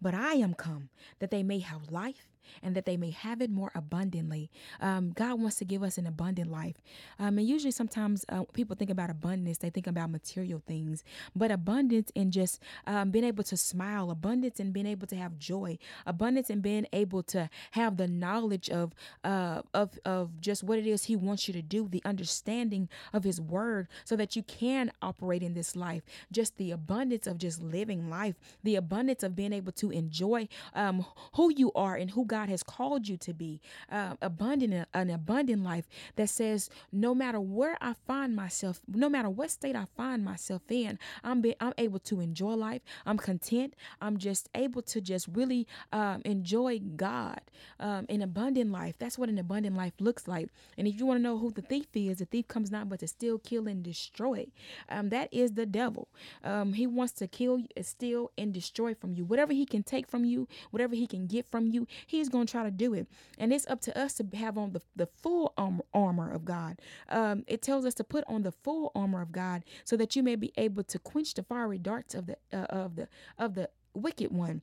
But 0.00 0.14
I 0.14 0.34
am 0.34 0.54
come 0.54 0.88
that 1.18 1.30
they 1.30 1.42
may 1.42 1.58
have 1.58 1.90
life 1.90 2.31
and 2.62 2.74
that 2.74 2.86
they 2.86 2.96
may 2.96 3.10
have 3.10 3.40
it 3.40 3.50
more 3.50 3.70
abundantly. 3.74 4.50
Um, 4.80 5.12
God 5.12 5.40
wants 5.40 5.56
to 5.56 5.64
give 5.64 5.82
us 5.82 5.98
an 5.98 6.06
abundant 6.06 6.50
life. 6.50 6.76
Um, 7.18 7.38
and 7.38 7.46
usually, 7.46 7.70
sometimes 7.70 8.24
uh, 8.28 8.44
people 8.52 8.76
think 8.76 8.90
about 8.90 9.10
abundance, 9.10 9.58
they 9.58 9.70
think 9.70 9.86
about 9.86 10.10
material 10.10 10.62
things, 10.66 11.04
but 11.34 11.50
abundance 11.50 12.10
in 12.14 12.30
just 12.30 12.60
um, 12.86 13.10
being 13.10 13.24
able 13.24 13.44
to 13.44 13.56
smile, 13.56 14.10
abundance 14.10 14.60
in 14.60 14.72
being 14.72 14.86
able 14.86 15.06
to 15.06 15.16
have 15.16 15.38
joy, 15.38 15.78
abundance 16.06 16.50
in 16.50 16.60
being 16.60 16.86
able 16.92 17.22
to 17.22 17.48
have 17.72 17.96
the 17.96 18.08
knowledge 18.08 18.70
of 18.70 18.94
uh, 19.24 19.62
of 19.74 19.98
of 20.04 20.40
just 20.40 20.62
what 20.62 20.78
it 20.78 20.86
is 20.86 21.04
He 21.04 21.16
wants 21.16 21.48
you 21.48 21.54
to 21.54 21.62
do, 21.62 21.88
the 21.88 22.02
understanding 22.04 22.88
of 23.12 23.24
His 23.24 23.40
Word, 23.40 23.88
so 24.04 24.16
that 24.16 24.36
you 24.36 24.42
can 24.42 24.92
operate 25.00 25.42
in 25.42 25.54
this 25.54 25.76
life. 25.76 26.02
Just 26.30 26.56
the 26.56 26.70
abundance 26.70 27.26
of 27.26 27.38
just 27.38 27.62
living 27.62 28.10
life, 28.10 28.34
the 28.62 28.76
abundance 28.76 29.22
of 29.22 29.36
being 29.36 29.52
able 29.52 29.72
to 29.72 29.90
enjoy 29.90 30.48
um, 30.74 31.04
who 31.34 31.52
you 31.52 31.72
are 31.74 31.96
and 31.96 32.10
who 32.10 32.24
God 32.32 32.48
has 32.48 32.62
called 32.62 33.08
you 33.08 33.18
to 33.18 33.34
be. 33.34 33.60
Uh, 33.90 34.14
abundant, 34.22 34.88
an 34.94 35.10
abundant 35.10 35.62
life 35.62 35.86
that 36.16 36.30
says, 36.30 36.70
no 36.90 37.14
matter 37.14 37.38
where 37.38 37.76
I 37.82 37.92
find 38.06 38.34
myself, 38.34 38.80
no 38.88 39.10
matter 39.10 39.28
what 39.28 39.50
state 39.50 39.76
I 39.76 39.84
find 39.98 40.24
myself 40.24 40.62
in, 40.70 40.98
I'm 41.22 41.42
be, 41.42 41.54
I'm 41.60 41.74
able 41.76 41.98
to 41.98 42.20
enjoy 42.20 42.54
life. 42.54 42.80
I'm 43.04 43.18
content. 43.18 43.76
I'm 44.00 44.16
just 44.16 44.48
able 44.54 44.80
to 44.80 45.02
just 45.02 45.28
really 45.28 45.66
um, 45.92 46.22
enjoy 46.24 46.78
God. 46.78 47.42
Um, 47.78 48.06
an 48.08 48.22
abundant 48.22 48.72
life. 48.72 48.94
That's 48.98 49.18
what 49.18 49.28
an 49.28 49.36
abundant 49.36 49.76
life 49.76 49.92
looks 50.00 50.26
like. 50.26 50.48
And 50.78 50.88
if 50.88 50.98
you 50.98 51.04
want 51.04 51.18
to 51.18 51.22
know 51.22 51.36
who 51.36 51.50
the 51.50 51.60
thief 51.60 51.88
is, 51.92 52.16
the 52.16 52.24
thief 52.24 52.48
comes 52.48 52.70
not 52.70 52.88
but 52.88 53.00
to 53.00 53.08
steal, 53.08 53.38
kill, 53.38 53.68
and 53.68 53.82
destroy. 53.82 54.46
Um, 54.88 55.10
that 55.10 55.28
is 55.32 55.52
the 55.52 55.66
devil. 55.66 56.08
Um, 56.42 56.72
he 56.72 56.86
wants 56.86 57.12
to 57.14 57.28
kill, 57.28 57.64
steal, 57.82 58.30
and 58.38 58.54
destroy 58.54 58.94
from 58.94 59.12
you. 59.12 59.26
Whatever 59.26 59.52
he 59.52 59.66
can 59.66 59.82
take 59.82 60.06
from 60.08 60.24
you, 60.24 60.48
whatever 60.70 60.94
he 60.94 61.06
can 61.06 61.26
get 61.26 61.46
from 61.46 61.66
you, 61.66 61.86
he 62.06 62.21
he's 62.22 62.28
going 62.28 62.46
to 62.46 62.50
try 62.50 62.62
to 62.62 62.70
do 62.70 62.94
it. 62.94 63.08
And 63.38 63.52
it's 63.52 63.66
up 63.66 63.80
to 63.82 63.98
us 63.98 64.14
to 64.14 64.26
have 64.36 64.56
on 64.56 64.72
the, 64.72 64.82
the 64.94 65.06
full 65.06 65.52
armor, 65.58 65.84
armor 65.92 66.30
of 66.30 66.44
God. 66.44 66.80
Um, 67.08 67.44
it 67.48 67.62
tells 67.62 67.84
us 67.84 67.94
to 67.94 68.04
put 68.04 68.24
on 68.28 68.42
the 68.42 68.52
full 68.52 68.92
armor 68.94 69.20
of 69.20 69.32
God 69.32 69.64
so 69.84 69.96
that 69.96 70.14
you 70.14 70.22
may 70.22 70.36
be 70.36 70.52
able 70.56 70.84
to 70.84 70.98
quench 70.98 71.34
the 71.34 71.42
fiery 71.42 71.78
darts 71.78 72.14
of 72.14 72.26
the 72.26 72.36
uh, 72.52 72.66
of 72.70 72.96
the 72.96 73.08
of 73.38 73.54
the 73.54 73.68
wicked 73.94 74.30
one. 74.32 74.62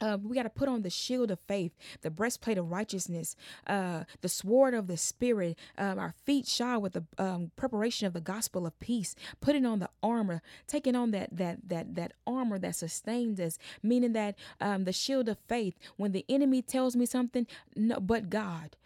Uh, 0.00 0.18
we 0.22 0.34
got 0.34 0.42
to 0.42 0.50
put 0.50 0.68
on 0.68 0.82
the 0.82 0.90
shield 0.90 1.30
of 1.30 1.38
faith, 1.40 1.72
the 2.00 2.10
breastplate 2.10 2.58
of 2.58 2.70
righteousness, 2.70 3.36
uh, 3.66 4.02
the 4.20 4.28
sword 4.28 4.74
of 4.74 4.88
the 4.88 4.96
spirit, 4.96 5.56
um, 5.78 5.98
our 5.98 6.14
feet 6.24 6.46
shod 6.46 6.82
with 6.82 6.92
the 6.92 7.04
um, 7.18 7.52
preparation 7.56 8.06
of 8.06 8.12
the 8.12 8.20
gospel 8.20 8.66
of 8.66 8.78
peace, 8.80 9.14
putting 9.40 9.64
on 9.64 9.78
the 9.78 9.88
armor, 10.02 10.42
taking 10.66 10.96
on 10.96 11.12
that 11.12 11.28
that 11.36 11.68
that 11.68 11.94
that 11.94 12.12
armor 12.26 12.58
that 12.58 12.74
sustains 12.74 13.38
us, 13.38 13.58
meaning 13.82 14.12
that 14.12 14.36
um, 14.60 14.84
the 14.84 14.92
shield 14.92 15.28
of 15.28 15.38
faith. 15.48 15.74
When 15.96 16.12
the 16.12 16.24
enemy 16.28 16.62
tells 16.62 16.96
me 16.96 17.06
something, 17.06 17.46
no, 17.76 18.00
but 18.00 18.28
God, 18.30 18.76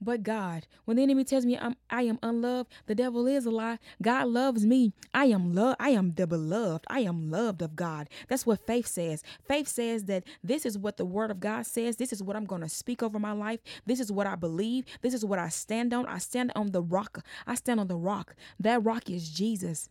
but 0.00 0.22
God. 0.22 0.66
When 0.84 0.96
the 0.96 1.02
enemy 1.02 1.24
tells 1.24 1.44
me 1.44 1.58
I'm 1.58 1.76
I 1.90 2.02
am 2.02 2.18
unloved, 2.22 2.70
the 2.86 2.94
devil 2.94 3.26
is 3.26 3.46
a 3.46 3.50
lie. 3.50 3.78
God 4.00 4.28
loves 4.28 4.64
me. 4.64 4.92
I 5.12 5.26
am 5.26 5.54
love 5.54 5.76
I 5.78 5.90
am 5.90 6.12
the 6.12 6.26
beloved. 6.26 6.84
I 6.88 7.00
am 7.00 7.30
loved 7.30 7.62
of 7.62 7.76
God. 7.76 8.08
That's 8.28 8.46
what 8.46 8.66
faith 8.66 8.86
says. 8.86 9.22
Faith 9.46 9.68
says 9.68 10.04
that 10.04 10.24
this 10.42 10.64
is 10.66 10.78
what 10.78 10.96
the 10.96 11.04
word 11.04 11.30
of 11.30 11.40
God 11.40 11.66
says. 11.66 11.96
This 11.96 12.12
is 12.12 12.22
what 12.22 12.36
I'm 12.36 12.46
going 12.46 12.62
to 12.62 12.68
speak 12.68 13.02
over 13.02 13.18
my 13.18 13.32
life. 13.32 13.60
This 13.86 14.00
is 14.00 14.12
what 14.12 14.26
I 14.26 14.34
believe. 14.34 14.84
This 15.02 15.14
is 15.14 15.24
what 15.24 15.38
I 15.38 15.48
stand 15.48 15.92
on. 15.92 16.06
I 16.06 16.18
stand 16.18 16.52
on 16.54 16.72
the 16.72 16.82
rock. 16.82 17.24
I 17.46 17.54
stand 17.54 17.80
on 17.80 17.88
the 17.88 17.96
rock. 17.96 18.34
That 18.60 18.84
rock 18.84 19.10
is 19.10 19.28
Jesus 19.28 19.88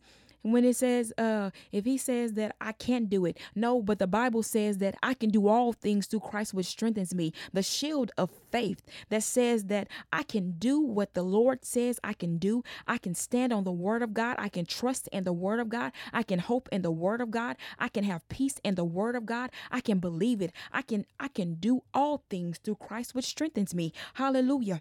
when 0.52 0.64
it 0.64 0.76
says 0.76 1.12
uh 1.18 1.50
if 1.72 1.84
he 1.84 1.98
says 1.98 2.34
that 2.34 2.56
I 2.60 2.72
can't 2.72 3.08
do 3.08 3.24
it. 3.24 3.38
No 3.54 3.82
but 3.82 3.98
the 3.98 4.06
Bible 4.06 4.42
says 4.42 4.78
that 4.78 4.96
I 5.02 5.14
can 5.14 5.30
do 5.30 5.48
all 5.48 5.72
things 5.72 6.06
through 6.06 6.20
Christ 6.20 6.54
which 6.54 6.66
strengthens 6.66 7.14
me. 7.14 7.32
The 7.52 7.62
shield 7.62 8.12
of 8.16 8.30
faith 8.50 8.82
that 9.08 9.22
says 9.22 9.64
that 9.64 9.88
I 10.12 10.22
can 10.22 10.52
do 10.52 10.80
what 10.80 11.14
the 11.14 11.22
Lord 11.22 11.64
says 11.64 12.00
I 12.02 12.12
can 12.12 12.38
do. 12.38 12.62
I 12.86 12.98
can 12.98 13.14
stand 13.14 13.52
on 13.52 13.64
the 13.64 13.72
word 13.72 14.02
of 14.02 14.14
God. 14.14 14.36
I 14.38 14.48
can 14.48 14.66
trust 14.66 15.08
in 15.12 15.24
the 15.24 15.32
word 15.32 15.60
of 15.60 15.68
God. 15.68 15.92
I 16.12 16.22
can 16.22 16.38
hope 16.38 16.68
in 16.72 16.82
the 16.82 16.90
word 16.90 17.20
of 17.20 17.30
God. 17.30 17.56
I 17.78 17.88
can 17.88 18.04
have 18.04 18.28
peace 18.28 18.60
in 18.64 18.74
the 18.74 18.84
word 18.84 19.16
of 19.16 19.26
God. 19.26 19.50
I 19.70 19.80
can 19.80 19.98
believe 19.98 20.42
it. 20.42 20.52
I 20.72 20.82
can 20.82 21.06
I 21.18 21.28
can 21.28 21.54
do 21.54 21.82
all 21.94 22.24
things 22.30 22.58
through 22.58 22.76
Christ 22.76 23.14
which 23.14 23.26
strengthens 23.26 23.74
me. 23.74 23.92
Hallelujah. 24.14 24.80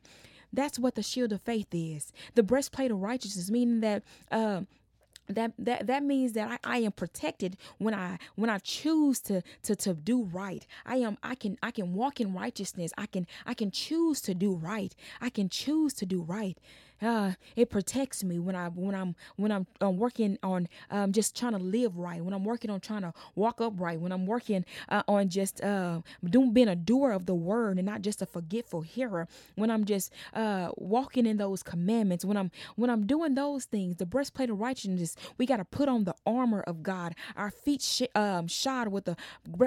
That's 0.52 0.80
what 0.80 0.96
the 0.96 1.04
shield 1.04 1.34
of 1.34 1.42
faith 1.42 1.68
is. 1.72 2.14
The 2.36 2.44
breastplate 2.44 2.92
of 2.92 3.02
righteousness, 3.02 3.52
meaning 3.52 3.82
that 3.82 4.04
uh, 4.32 4.62
that 5.30 5.54
that 5.60 5.88
that 5.88 6.04
means 6.04 6.34
that 6.34 6.60
I, 6.64 6.76
I 6.76 6.78
am 6.80 6.92
protected 6.92 7.58
when 7.78 7.94
I 7.94 8.18
when 8.36 8.50
I 8.50 8.60
choose 8.60 9.20
to 9.22 9.42
to 9.64 9.76
to 9.76 9.94
do 9.94 10.24
right. 10.24 10.66
I 10.86 10.98
am 10.98 11.18
I 11.24 11.36
can 11.36 11.58
I 11.62 11.72
can 11.72 11.94
walk 11.94 12.20
in 12.20 12.34
righteousness. 12.34 12.92
I 12.98 13.06
can 13.08 13.28
I 13.46 13.54
can 13.54 13.72
choose 13.72 14.22
to 14.22 14.34
do 14.34 14.54
right. 14.54 14.96
I 15.22 15.30
can 15.30 15.50
choose 15.50 15.94
to 15.96 16.06
do 16.06 16.22
right 16.22 16.58
uh, 17.02 17.34
it 17.56 17.70
protects 17.70 18.24
me 18.24 18.40
when 18.40 18.56
I 18.56 18.68
when 18.70 18.96
I'm 18.96 19.16
when 19.36 19.52
I'm, 19.52 19.68
I'm 19.82 19.98
working 19.98 20.38
on 20.44 20.68
um, 20.92 21.12
just 21.12 21.38
trying 21.38 21.54
to 21.54 21.60
live 21.60 21.98
right. 21.98 22.24
When 22.24 22.34
I'm 22.34 22.44
working 22.44 22.70
on 22.70 22.80
trying 22.80 23.02
to 23.02 23.14
walk 23.36 23.62
upright. 23.62 24.00
When 24.00 24.12
I'm 24.12 24.26
working 24.26 24.66
uh, 24.90 25.04
on 25.08 25.30
just 25.30 25.62
uh, 25.64 26.02
doing 26.24 26.54
being 26.54 26.68
a 26.68 26.76
doer 26.76 27.12
of 27.12 27.26
the 27.26 27.36
word 27.36 27.78
and 27.78 27.86
not 27.86 28.02
just 28.02 28.22
a 28.22 28.26
forgetful 28.26 28.82
hearer. 28.82 29.28
When 29.56 29.70
I'm 29.70 29.86
just 29.86 30.14
uh, 30.34 30.70
walking 30.78 31.26
in 31.26 31.38
those 31.38 31.64
commandments. 31.64 32.26
When 32.26 32.38
I'm 32.38 32.52
when 32.76 32.90
I'm 32.90 33.06
doing 33.06 33.36
those 33.36 33.66
things, 33.66 33.98
the 33.98 34.06
breastplate 34.06 34.50
of 34.50 34.60
righteousness. 34.60 35.16
We 35.38 35.46
got 35.46 35.58
to 35.58 35.66
put 35.66 35.90
on 35.90 36.04
the 36.06 36.16
armor 36.26 36.62
of 36.62 36.84
God. 36.84 37.16
Our 37.36 37.52
feet 37.52 37.82
sh- 37.82 38.04
um, 38.16 38.48
shod 38.48 38.90
with 38.90 39.06
the 39.06 39.16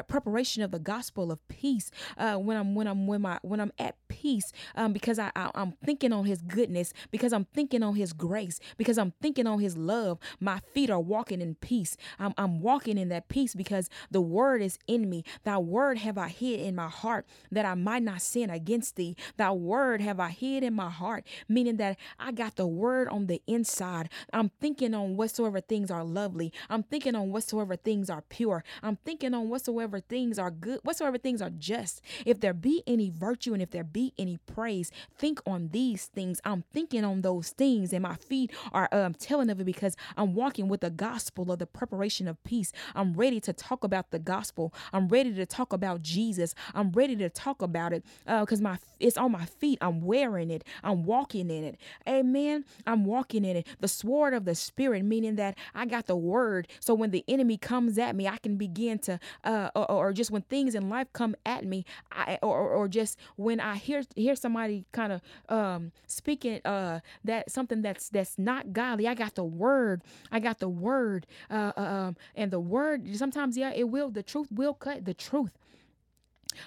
preparation 0.09 0.63
of 0.63 0.71
the 0.71 0.79
gospel 0.79 1.31
of 1.33 1.47
peace. 1.49 1.91
Uh, 2.17 2.37
when 2.37 2.57
I'm 2.57 2.75
when 2.75 2.87
I'm 2.87 3.07
when 3.07 3.23
my 3.23 3.39
when 3.43 3.61
I'm 3.61 3.73
at 3.79 3.97
peace 4.09 4.53
um, 4.77 4.93
because 4.93 5.19
I, 5.19 5.31
I 5.37 5.51
I'm 5.55 5.73
thinking 5.85 6.13
on 6.13 6.25
His 6.25 6.43
goodness. 6.43 6.93
Because 7.11 7.20
because 7.21 7.35
I'm 7.35 7.45
thinking 7.53 7.83
on 7.83 7.97
his 7.97 8.15
grace, 8.15 8.59
because 8.79 8.97
I'm 8.97 9.13
thinking 9.21 9.47
on 9.47 9.61
his 9.61 9.77
love. 9.77 10.19
My 10.41 10.61
feet 10.73 10.89
are 10.89 10.99
walking 10.99 11.43
in 11.43 11.55
peace. 11.57 11.95
I'm, 12.19 12.33
I'm 12.39 12.61
walking 12.61 12.97
in 12.97 13.11
that 13.11 13.29
peace 13.29 13.55
because 13.55 13.91
the 14.11 14.23
word 14.23 14.63
is 14.63 14.79
in 14.87 15.11
me. 15.11 15.25
Thy 15.45 15.59
word 15.59 15.99
have 15.99 16.17
I 16.17 16.29
hid 16.29 16.61
in 16.61 16.75
my 16.75 16.89
heart 16.89 17.27
that 17.53 17.67
I 17.67 17.75
might 17.75 18.03
not 18.03 18.23
sin 18.23 18.49
against 18.49 18.97
thee. 18.97 19.17
Thy 19.37 19.51
word 19.51 20.01
have 20.01 20.19
I 20.19 20.31
hid 20.31 20.63
in 20.63 20.73
my 20.73 20.89
heart, 20.89 21.27
meaning 21.47 21.77
that 21.77 21.99
I 22.19 22.33
got 22.33 22.57
the 22.57 22.67
word 22.67 23.07
on 23.09 23.27
the 23.27 23.43
inside. 23.47 24.09
I'm 24.33 24.51
thinking 24.59 24.95
on 24.95 25.19
whatsoever 25.19 25.61
things 25.61 25.91
are 25.91 26.05
lovely. 26.05 26.55
I'm 26.71 26.85
thinking 26.85 27.15
on 27.15 27.33
whatsoever 27.33 27.77
things 27.77 28.09
are 28.09 28.23
pure. 28.23 28.65
I'm 28.83 28.97
thinking 28.97 29.35
on 29.35 29.51
whatsoever 29.51 30.01
things 30.01 30.39
are 30.39 30.51
good, 30.51 30.81
whatsoever 30.85 31.19
things 31.19 31.43
are 31.43 31.51
just. 31.51 32.01
If 32.25 32.41
there 32.41 32.55
be 32.55 32.83
any 32.87 33.11
virtue 33.11 33.53
and 33.53 33.61
if 33.61 33.73
there 33.73 33.85
be 33.85 34.15
any 34.17 34.39
praise, 34.39 34.91
think 35.19 35.43
on 35.45 35.69
these 35.69 36.07
things. 36.07 36.41
I'm 36.47 36.65
thinking 36.73 37.05
on 37.05 37.10
on 37.11 37.23
those 37.23 37.51
things, 37.51 37.93
and 37.93 38.03
my 38.03 38.15
feet 38.17 38.53
are 38.73 38.89
um, 38.93 39.15
telling 39.15 39.51
of 39.51 39.61
it 39.61 39.65
because 39.65 39.97
I'm 40.17 40.35
walking 40.35 40.69
with 40.69 40.81
the 40.81 40.91
gospel 40.91 41.51
of 41.53 41.59
the 41.59 41.67
preparation 41.67 42.29
of 42.29 42.43
peace. 42.45 42.73
I'm 42.95 43.15
ready 43.15 43.41
to 43.41 43.53
talk 43.53 43.85
about 43.85 44.11
the 44.11 44.19
gospel. 44.19 44.73
I'm 44.93 45.09
ready 45.09 45.35
to 45.35 45.47
talk 45.47 45.73
about 45.73 46.03
Jesus. 46.03 46.55
I'm 46.75 46.93
ready 46.93 47.17
to 47.17 47.29
talk 47.29 47.63
about 47.63 47.93
it 47.93 48.05
because 48.25 48.61
uh, 48.61 48.65
my 48.65 48.79
it's 49.01 49.17
on 49.17 49.33
my 49.33 49.47
feet. 49.47 49.79
I'm 49.81 50.03
wearing 50.03 50.51
it. 50.51 50.65
I'm 50.85 51.05
walking 51.05 51.51
in 51.51 51.65
it. 51.65 51.81
Amen. 52.07 52.65
I'm 52.87 53.05
walking 53.05 53.45
in 53.45 53.57
it. 53.57 53.67
The 53.81 53.89
sword 53.89 54.35
of 54.35 54.45
the 54.45 54.55
spirit, 54.55 55.05
meaning 55.05 55.37
that 55.37 55.57
I 55.75 55.87
got 55.87 56.07
the 56.07 56.17
word. 56.17 56.69
So 56.81 56.95
when 56.95 57.11
the 57.11 57.25
enemy 57.27 57.57
comes 57.57 57.99
at 57.99 58.15
me, 58.15 58.29
I 58.29 58.37
can 58.37 58.57
begin 58.57 58.99
to, 59.01 59.19
uh, 59.45 59.71
or, 59.75 59.91
or 59.91 60.13
just 60.13 60.31
when 60.31 60.43
things 60.43 60.75
in 60.75 60.89
life 60.91 61.09
come 61.13 61.35
at 61.47 61.65
me, 61.65 61.85
I, 62.13 62.39
or, 62.43 62.59
or 62.59 62.89
just 62.89 63.19
when 63.37 63.59
I 63.59 63.77
hear 63.77 64.03
hear 64.15 64.37
somebody 64.37 64.85
kind 64.93 65.13
of 65.13 65.23
um, 65.49 65.93
speaking 66.07 66.61
uh, 66.65 67.00
that 67.25 67.51
something 67.51 67.83
that's 67.83 68.09
that's 68.11 68.39
not 68.39 68.73
godly. 68.73 69.09
I 69.09 69.15
got 69.15 69.35
the 69.37 69.45
word. 69.45 70.03
I 70.33 70.41
got 70.41 70.59
the 70.61 70.69
word. 70.69 71.27
Uh, 71.51 71.73
uh, 71.77 71.81
um, 71.81 72.17
and 72.37 72.51
the 72.51 72.61
word 72.61 73.17
sometimes, 73.17 73.57
yeah, 73.57 73.73
it 73.75 73.89
will. 73.91 74.11
The 74.11 74.23
truth 74.23 74.49
will 74.53 74.75
cut 74.75 75.05
the 75.05 75.15
truth, 75.15 75.53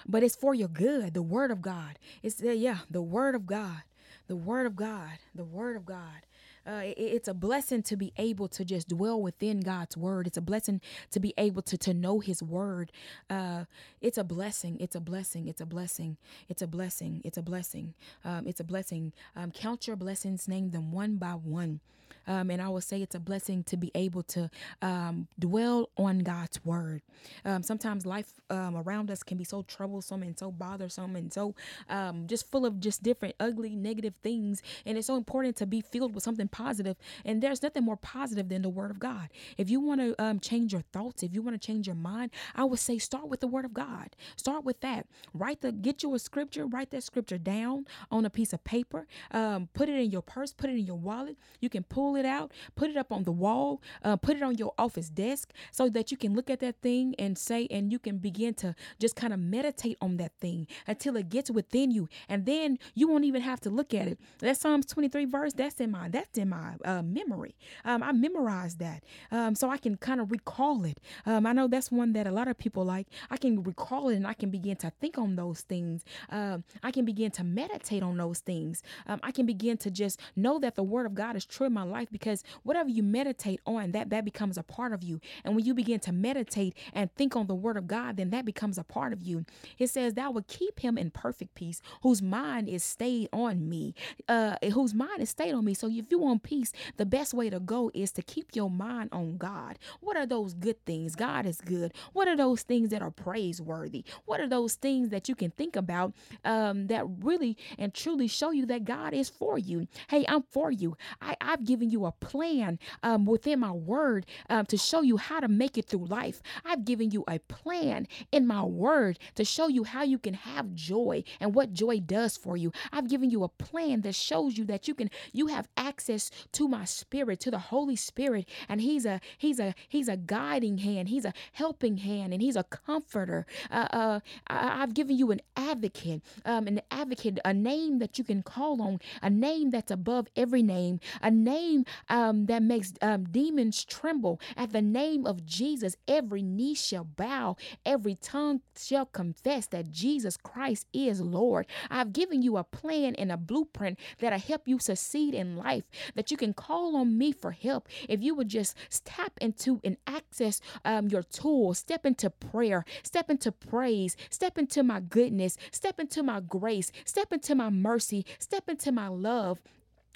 but 0.06 0.22
it's 0.22 0.36
for 0.36 0.54
your 0.54 0.68
good. 0.68 1.14
The 1.14 1.22
word 1.22 1.50
of 1.50 1.62
God. 1.62 1.98
It's 2.22 2.42
uh, 2.42 2.50
yeah, 2.52 2.78
the 2.90 3.02
word 3.02 3.34
of 3.34 3.46
God. 3.46 3.82
The 4.28 4.36
word 4.36 4.66
of 4.66 4.76
God. 4.76 5.18
The 5.34 5.44
word 5.44 5.76
of 5.76 5.86
God. 5.86 6.26
Uh, 6.66 6.82
it, 6.84 6.98
it's 6.98 7.28
a 7.28 7.34
blessing 7.34 7.82
to 7.82 7.96
be 7.96 8.12
able 8.16 8.48
to 8.48 8.64
just 8.64 8.88
dwell 8.88 9.20
within 9.20 9.60
God's 9.60 9.96
word. 9.96 10.26
It's 10.26 10.36
a 10.36 10.42
blessing 10.42 10.80
to 11.10 11.20
be 11.20 11.34
able 11.38 11.62
to 11.62 11.76
to 11.78 11.94
know 11.94 12.20
His 12.20 12.42
word. 12.42 12.92
Uh, 13.28 13.64
it's 14.00 14.18
a 14.18 14.24
blessing. 14.24 14.76
It's 14.80 14.94
a 14.96 15.00
blessing. 15.00 15.48
It's 15.48 15.60
a 15.60 15.66
blessing. 15.66 16.16
It's 16.48 16.62
a 16.62 16.66
blessing. 16.66 17.20
It's 17.24 17.38
a 17.38 17.42
blessing. 17.42 17.94
Um, 18.24 18.46
it's 18.46 18.60
a 18.60 18.64
blessing. 18.64 19.12
Um, 19.36 19.50
count 19.50 19.86
your 19.86 19.96
blessings, 19.96 20.48
name 20.48 20.70
them 20.70 20.92
one 20.92 21.16
by 21.16 21.32
one. 21.32 21.80
Um, 22.26 22.50
and 22.50 22.60
I 22.60 22.68
would 22.68 22.84
say 22.84 23.02
it's 23.02 23.14
a 23.14 23.20
blessing 23.20 23.64
to 23.64 23.76
be 23.76 23.90
able 23.94 24.22
to 24.24 24.50
um, 24.82 25.28
dwell 25.38 25.90
on 25.96 26.20
God's 26.20 26.64
word. 26.64 27.02
Um, 27.44 27.62
sometimes 27.62 28.06
life 28.06 28.32
um, 28.50 28.76
around 28.76 29.10
us 29.10 29.22
can 29.22 29.38
be 29.38 29.44
so 29.44 29.62
troublesome 29.62 30.22
and 30.22 30.38
so 30.38 30.50
bothersome 30.50 31.16
and 31.16 31.32
so 31.32 31.54
um, 31.88 32.26
just 32.26 32.50
full 32.50 32.66
of 32.66 32.80
just 32.80 33.02
different 33.02 33.34
ugly, 33.40 33.76
negative 33.76 34.14
things. 34.22 34.62
And 34.86 34.96
it's 34.96 35.06
so 35.06 35.16
important 35.16 35.56
to 35.56 35.66
be 35.66 35.80
filled 35.80 36.14
with 36.14 36.24
something 36.24 36.48
positive. 36.48 36.96
And 37.24 37.42
there's 37.42 37.62
nothing 37.62 37.84
more 37.84 37.96
positive 37.96 38.48
than 38.48 38.62
the 38.62 38.68
word 38.68 38.90
of 38.90 38.98
God. 38.98 39.28
If 39.58 39.70
you 39.70 39.80
want 39.80 40.00
to 40.00 40.22
um, 40.22 40.40
change 40.40 40.72
your 40.72 40.84
thoughts, 40.92 41.22
if 41.22 41.34
you 41.34 41.42
want 41.42 41.60
to 41.60 41.66
change 41.66 41.86
your 41.86 41.96
mind, 41.96 42.30
I 42.54 42.64
would 42.64 42.78
say 42.78 42.98
start 42.98 43.28
with 43.28 43.40
the 43.40 43.46
word 43.46 43.64
of 43.64 43.74
God. 43.74 44.16
Start 44.36 44.64
with 44.64 44.80
that. 44.80 45.06
Write 45.32 45.60
the, 45.60 45.72
get 45.72 46.02
you 46.02 46.14
a 46.14 46.18
scripture, 46.18 46.66
write 46.66 46.90
that 46.90 47.02
scripture 47.02 47.38
down 47.38 47.86
on 48.10 48.24
a 48.24 48.30
piece 48.30 48.52
of 48.52 48.62
paper, 48.64 49.06
put 49.30 49.88
it 49.88 49.96
in 49.96 50.10
your 50.10 50.22
purse, 50.22 50.52
put 50.52 50.70
it 50.70 50.74
in 50.74 50.86
your 50.86 50.96
wallet. 50.96 51.36
You 51.60 51.68
can 51.68 51.82
pull 51.82 52.13
it 52.16 52.26
out, 52.26 52.52
put 52.74 52.90
it 52.90 52.96
up 52.96 53.12
on 53.12 53.24
the 53.24 53.32
wall, 53.32 53.82
uh, 54.02 54.16
put 54.16 54.36
it 54.36 54.42
on 54.42 54.56
your 54.56 54.72
office 54.78 55.08
desk 55.08 55.52
so 55.72 55.88
that 55.88 56.10
you 56.10 56.16
can 56.16 56.34
look 56.34 56.50
at 56.50 56.60
that 56.60 56.80
thing 56.82 57.14
and 57.18 57.36
say, 57.38 57.66
and 57.70 57.92
you 57.92 57.98
can 57.98 58.18
begin 58.18 58.54
to 58.54 58.74
just 58.98 59.16
kind 59.16 59.32
of 59.32 59.40
meditate 59.40 59.96
on 60.00 60.16
that 60.16 60.32
thing 60.40 60.66
until 60.86 61.16
it 61.16 61.28
gets 61.28 61.50
within 61.50 61.90
you. 61.90 62.08
And 62.28 62.46
then 62.46 62.78
you 62.94 63.08
won't 63.08 63.24
even 63.24 63.42
have 63.42 63.60
to 63.60 63.70
look 63.70 63.94
at 63.94 64.08
it. 64.08 64.18
That 64.38 64.56
Psalms 64.56 64.86
23 64.86 65.24
verse, 65.26 65.52
that's 65.52 65.80
in 65.80 65.90
my, 65.90 66.08
that's 66.08 66.38
in 66.38 66.48
my 66.48 66.74
uh, 66.84 67.02
memory. 67.02 67.56
Um, 67.84 68.02
I 68.02 68.12
memorized 68.12 68.78
that 68.80 69.04
um, 69.30 69.54
so 69.54 69.70
I 69.70 69.76
can 69.76 69.96
kind 69.96 70.20
of 70.20 70.30
recall 70.30 70.84
it. 70.84 71.00
Um, 71.26 71.46
I 71.46 71.52
know 71.52 71.68
that's 71.68 71.90
one 71.90 72.12
that 72.12 72.26
a 72.26 72.30
lot 72.30 72.48
of 72.48 72.58
people 72.58 72.84
like. 72.84 73.08
I 73.30 73.36
can 73.36 73.62
recall 73.62 74.08
it 74.08 74.16
and 74.16 74.26
I 74.26 74.34
can 74.34 74.50
begin 74.50 74.76
to 74.76 74.90
think 75.00 75.18
on 75.18 75.36
those 75.36 75.60
things. 75.62 76.04
Um, 76.30 76.64
I 76.82 76.90
can 76.90 77.04
begin 77.04 77.30
to 77.32 77.44
meditate 77.44 78.02
on 78.02 78.16
those 78.16 78.40
things. 78.40 78.82
Um, 79.06 79.20
I 79.22 79.32
can 79.32 79.46
begin 79.46 79.76
to 79.78 79.90
just 79.90 80.20
know 80.36 80.58
that 80.58 80.74
the 80.74 80.82
word 80.82 81.06
of 81.06 81.14
God 81.14 81.36
is 81.36 81.44
true 81.44 81.66
in 81.66 81.72
my 81.72 81.82
life 81.82 82.03
because 82.12 82.42
whatever 82.62 82.88
you 82.88 83.02
meditate 83.02 83.60
on, 83.66 83.92
that 83.92 84.10
that 84.10 84.24
becomes 84.24 84.58
a 84.58 84.62
part 84.62 84.92
of 84.92 85.02
you. 85.02 85.20
And 85.44 85.54
when 85.56 85.64
you 85.64 85.74
begin 85.74 86.00
to 86.00 86.12
meditate 86.12 86.76
and 86.92 87.14
think 87.14 87.36
on 87.36 87.46
the 87.46 87.54
word 87.54 87.76
of 87.76 87.86
God, 87.86 88.16
then 88.16 88.30
that 88.30 88.44
becomes 88.44 88.78
a 88.78 88.84
part 88.84 89.12
of 89.12 89.22
you. 89.22 89.44
It 89.78 89.88
says, 89.88 90.14
Thou 90.14 90.30
will 90.30 90.44
keep 90.48 90.80
him 90.80 90.98
in 90.98 91.10
perfect 91.10 91.54
peace, 91.54 91.80
whose 92.02 92.22
mind 92.22 92.68
is 92.68 92.84
stayed 92.84 93.28
on 93.32 93.68
me, 93.68 93.94
uh, 94.28 94.56
whose 94.72 94.94
mind 94.94 95.20
is 95.20 95.30
stayed 95.30 95.52
on 95.54 95.64
me. 95.64 95.74
So 95.74 95.88
if 95.88 96.10
you 96.10 96.18
want 96.18 96.42
peace, 96.42 96.72
the 96.96 97.06
best 97.06 97.34
way 97.34 97.50
to 97.50 97.60
go 97.60 97.90
is 97.94 98.12
to 98.12 98.22
keep 98.22 98.54
your 98.54 98.70
mind 98.70 99.10
on 99.12 99.36
God. 99.36 99.78
What 100.00 100.16
are 100.16 100.26
those 100.26 100.54
good 100.54 100.84
things? 100.84 101.14
God 101.14 101.46
is 101.46 101.60
good. 101.60 101.92
What 102.12 102.28
are 102.28 102.36
those 102.36 102.62
things 102.62 102.90
that 102.90 103.02
are 103.02 103.10
praiseworthy? 103.10 104.04
What 104.24 104.40
are 104.40 104.48
those 104.48 104.74
things 104.74 105.10
that 105.10 105.28
you 105.28 105.34
can 105.34 105.50
think 105.50 105.76
about 105.76 106.14
um, 106.44 106.86
that 106.88 107.04
really 107.20 107.56
and 107.78 107.94
truly 107.94 108.28
show 108.28 108.50
you 108.50 108.66
that 108.66 108.84
God 108.84 109.14
is 109.14 109.28
for 109.28 109.58
you? 109.58 109.86
Hey, 110.08 110.24
I'm 110.28 110.42
for 110.50 110.70
you. 110.70 110.96
I, 111.20 111.36
I've 111.40 111.64
given 111.64 111.90
you 111.90 111.93
a 112.06 112.12
plan 112.12 112.78
um, 113.02 113.24
within 113.26 113.60
my 113.60 113.72
word 113.72 114.26
um, 114.48 114.66
to 114.66 114.76
show 114.76 115.02
you 115.02 115.16
how 115.16 115.40
to 115.40 115.48
make 115.48 115.78
it 115.78 115.86
through 115.86 116.06
life. 116.06 116.42
I've 116.64 116.84
given 116.84 117.10
you 117.10 117.24
a 117.28 117.38
plan 117.38 118.06
in 118.32 118.46
my 118.46 118.62
word 118.62 119.18
to 119.36 119.44
show 119.44 119.68
you 119.68 119.84
how 119.84 120.02
you 120.02 120.18
can 120.18 120.34
have 120.34 120.74
joy 120.74 121.24
and 121.40 121.54
what 121.54 121.72
joy 121.72 122.00
does 122.00 122.36
for 122.36 122.56
you. 122.56 122.72
I've 122.92 123.08
given 123.08 123.30
you 123.30 123.44
a 123.44 123.48
plan 123.48 124.00
that 124.02 124.14
shows 124.14 124.58
you 124.58 124.64
that 124.66 124.88
you 124.88 124.94
can 124.94 125.10
you 125.32 125.48
have 125.48 125.68
access 125.76 126.30
to 126.52 126.68
my 126.68 126.84
spirit, 126.84 127.40
to 127.40 127.50
the 127.50 127.58
Holy 127.58 127.96
Spirit, 127.96 128.48
and 128.68 128.80
He's 128.80 129.04
a 129.04 129.20
He's 129.38 129.60
a 129.60 129.74
He's 129.88 130.08
a 130.08 130.16
guiding 130.16 130.78
hand, 130.78 131.08
He's 131.08 131.24
a 131.24 131.32
helping 131.52 131.98
hand, 131.98 132.32
and 132.32 132.42
He's 132.42 132.56
a 132.56 132.64
comforter. 132.64 133.46
Uh, 133.70 133.88
uh, 133.90 134.20
I, 134.46 134.76
have 134.78 134.94
given 134.94 135.16
you 135.16 135.30
an 135.30 135.40
advocate, 135.56 136.22
um, 136.44 136.66
an 136.66 136.80
advocate, 136.90 137.38
a 137.44 137.54
name 137.54 137.98
that 137.98 138.18
you 138.18 138.24
can 138.24 138.42
call 138.42 138.80
on, 138.82 139.00
a 139.22 139.30
name 139.30 139.70
that's 139.70 139.90
above 139.90 140.28
every 140.36 140.62
name, 140.62 141.00
a 141.22 141.30
name 141.30 141.83
um, 142.08 142.46
that 142.46 142.62
makes 142.62 142.92
um, 143.02 143.24
demons 143.24 143.84
tremble. 143.84 144.40
At 144.56 144.72
the 144.72 144.82
name 144.82 145.26
of 145.26 145.44
Jesus, 145.44 145.96
every 146.08 146.42
knee 146.42 146.74
shall 146.74 147.04
bow, 147.04 147.56
every 147.84 148.16
tongue 148.16 148.60
shall 148.76 149.06
confess 149.06 149.66
that 149.66 149.90
Jesus 149.90 150.36
Christ 150.36 150.86
is 150.92 151.20
Lord. 151.20 151.66
I've 151.90 152.12
given 152.12 152.42
you 152.42 152.56
a 152.56 152.64
plan 152.64 153.14
and 153.16 153.30
a 153.30 153.36
blueprint 153.36 153.98
that'll 154.18 154.38
help 154.38 154.62
you 154.66 154.78
succeed 154.78 155.34
in 155.34 155.56
life, 155.56 155.84
that 156.14 156.30
you 156.30 156.36
can 156.36 156.52
call 156.54 156.96
on 156.96 157.18
me 157.18 157.32
for 157.32 157.52
help. 157.52 157.88
If 158.08 158.22
you 158.22 158.34
would 158.34 158.48
just 158.48 158.76
tap 159.04 159.32
into 159.40 159.80
and 159.84 159.96
access 160.06 160.60
um, 160.84 161.08
your 161.08 161.22
tools, 161.22 161.78
step 161.78 162.06
into 162.06 162.30
prayer, 162.30 162.84
step 163.02 163.30
into 163.30 163.52
praise, 163.52 164.16
step 164.30 164.58
into 164.58 164.82
my 164.82 165.00
goodness, 165.00 165.56
step 165.70 166.00
into 166.00 166.22
my 166.22 166.40
grace, 166.40 166.92
step 167.04 167.32
into 167.32 167.54
my 167.54 167.70
mercy, 167.70 168.24
step 168.38 168.68
into 168.68 168.92
my 168.92 169.08
love, 169.08 169.60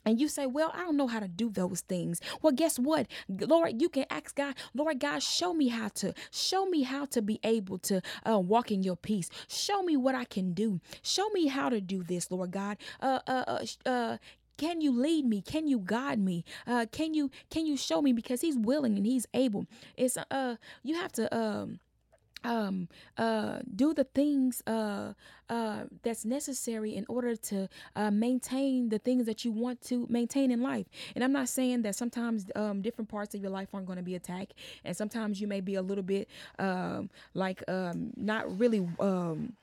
and 0.09 0.18
you 0.18 0.27
say, 0.27 0.47
Well, 0.47 0.73
I 0.75 0.79
don't 0.79 0.97
know 0.97 1.07
how 1.07 1.21
to 1.21 1.29
do 1.29 1.51
those 1.51 1.83
things. 1.83 2.23
Well, 2.40 2.55
guess 2.55 2.79
what? 2.79 3.07
Lord, 3.29 3.83
you 3.83 3.90
can 3.90 4.07
ask 4.09 4.35
God, 4.35 4.55
Lord 4.73 5.01
God, 5.01 5.23
show 5.23 5.53
me 5.53 5.68
how 5.68 5.88
to, 5.97 6.14
show 6.31 6.64
me 6.64 6.83
how 6.83 7.05
to 7.07 7.21
be 7.21 7.38
able 7.44 7.77
to 7.81 8.01
uh, 8.29 8.38
walk 8.38 8.71
in 8.71 8.83
your 8.83 8.97
peace. 8.97 9.29
Show 9.49 9.83
me 9.83 9.99
what 9.99 10.14
I 10.14 10.25
can 10.25 10.55
do. 10.55 10.81
Show 11.03 11.29
me 11.29 11.49
how 11.49 11.68
to 11.68 11.83
do 11.83 12.03
this, 12.03 12.31
Lord 12.31 12.53
God. 12.53 12.79
Uh, 13.03 13.18
uh, 13.27 13.44
uh, 13.47 13.88
uh 13.88 14.16
can 14.57 14.81
you 14.81 14.90
lead 14.90 15.25
me 15.25 15.40
can 15.40 15.68
you 15.68 15.81
guide 15.85 16.18
me 16.18 16.44
uh 16.66 16.85
can 16.90 17.14
you 17.14 17.31
can 17.49 17.64
you 17.64 17.77
show 17.77 18.03
me 18.03 18.12
because 18.12 18.40
he's 18.40 18.59
willing 18.59 18.97
and 18.97 19.07
he's 19.07 19.25
able 19.33 19.68
it's 19.97 20.18
uh 20.33 20.57
you 20.83 20.97
have 20.97 21.12
to 21.12 21.33
um 21.33 21.79
um 22.44 22.88
uh 23.16 23.59
do 23.74 23.92
the 23.94 24.05
things 24.05 24.62
uh 24.66 25.12
uh 25.48 25.85
that's 26.03 26.24
necessary 26.24 26.94
in 26.94 27.05
order 27.09 27.35
to 27.37 27.68
uh 27.96 28.11
maintain 28.11 28.88
the 28.88 28.98
things 28.98 29.27
that 29.27 29.44
you 29.44 29.53
want 29.53 29.81
to 29.81 30.07
maintain 30.09 30.51
in 30.51 30.62
life. 30.62 30.87
And 31.14 31.24
i'm 31.24 31.33
not 31.33 31.48
saying 31.48 31.83
that 31.83 31.94
sometimes 31.94 32.46
um 32.55 32.83
different 32.83 33.09
parts 33.09 33.35
of 33.35 33.40
your 33.40 33.51
life 33.51 33.68
aren't 33.74 33.87
going 33.87 33.98
to 33.98 34.03
be 34.03 34.14
attacked. 34.14 34.55
And 34.85 34.96
sometimes 34.96 35.40
you 35.40 35.46
may 35.46 35.61
be 35.61 35.74
a 35.74 35.83
little 35.83 36.05
bit 36.05 36.29
um 36.59 37.11
like 37.35 37.62
um 37.68 38.12
not 38.16 38.59
really 38.59 38.87
um 39.01 39.55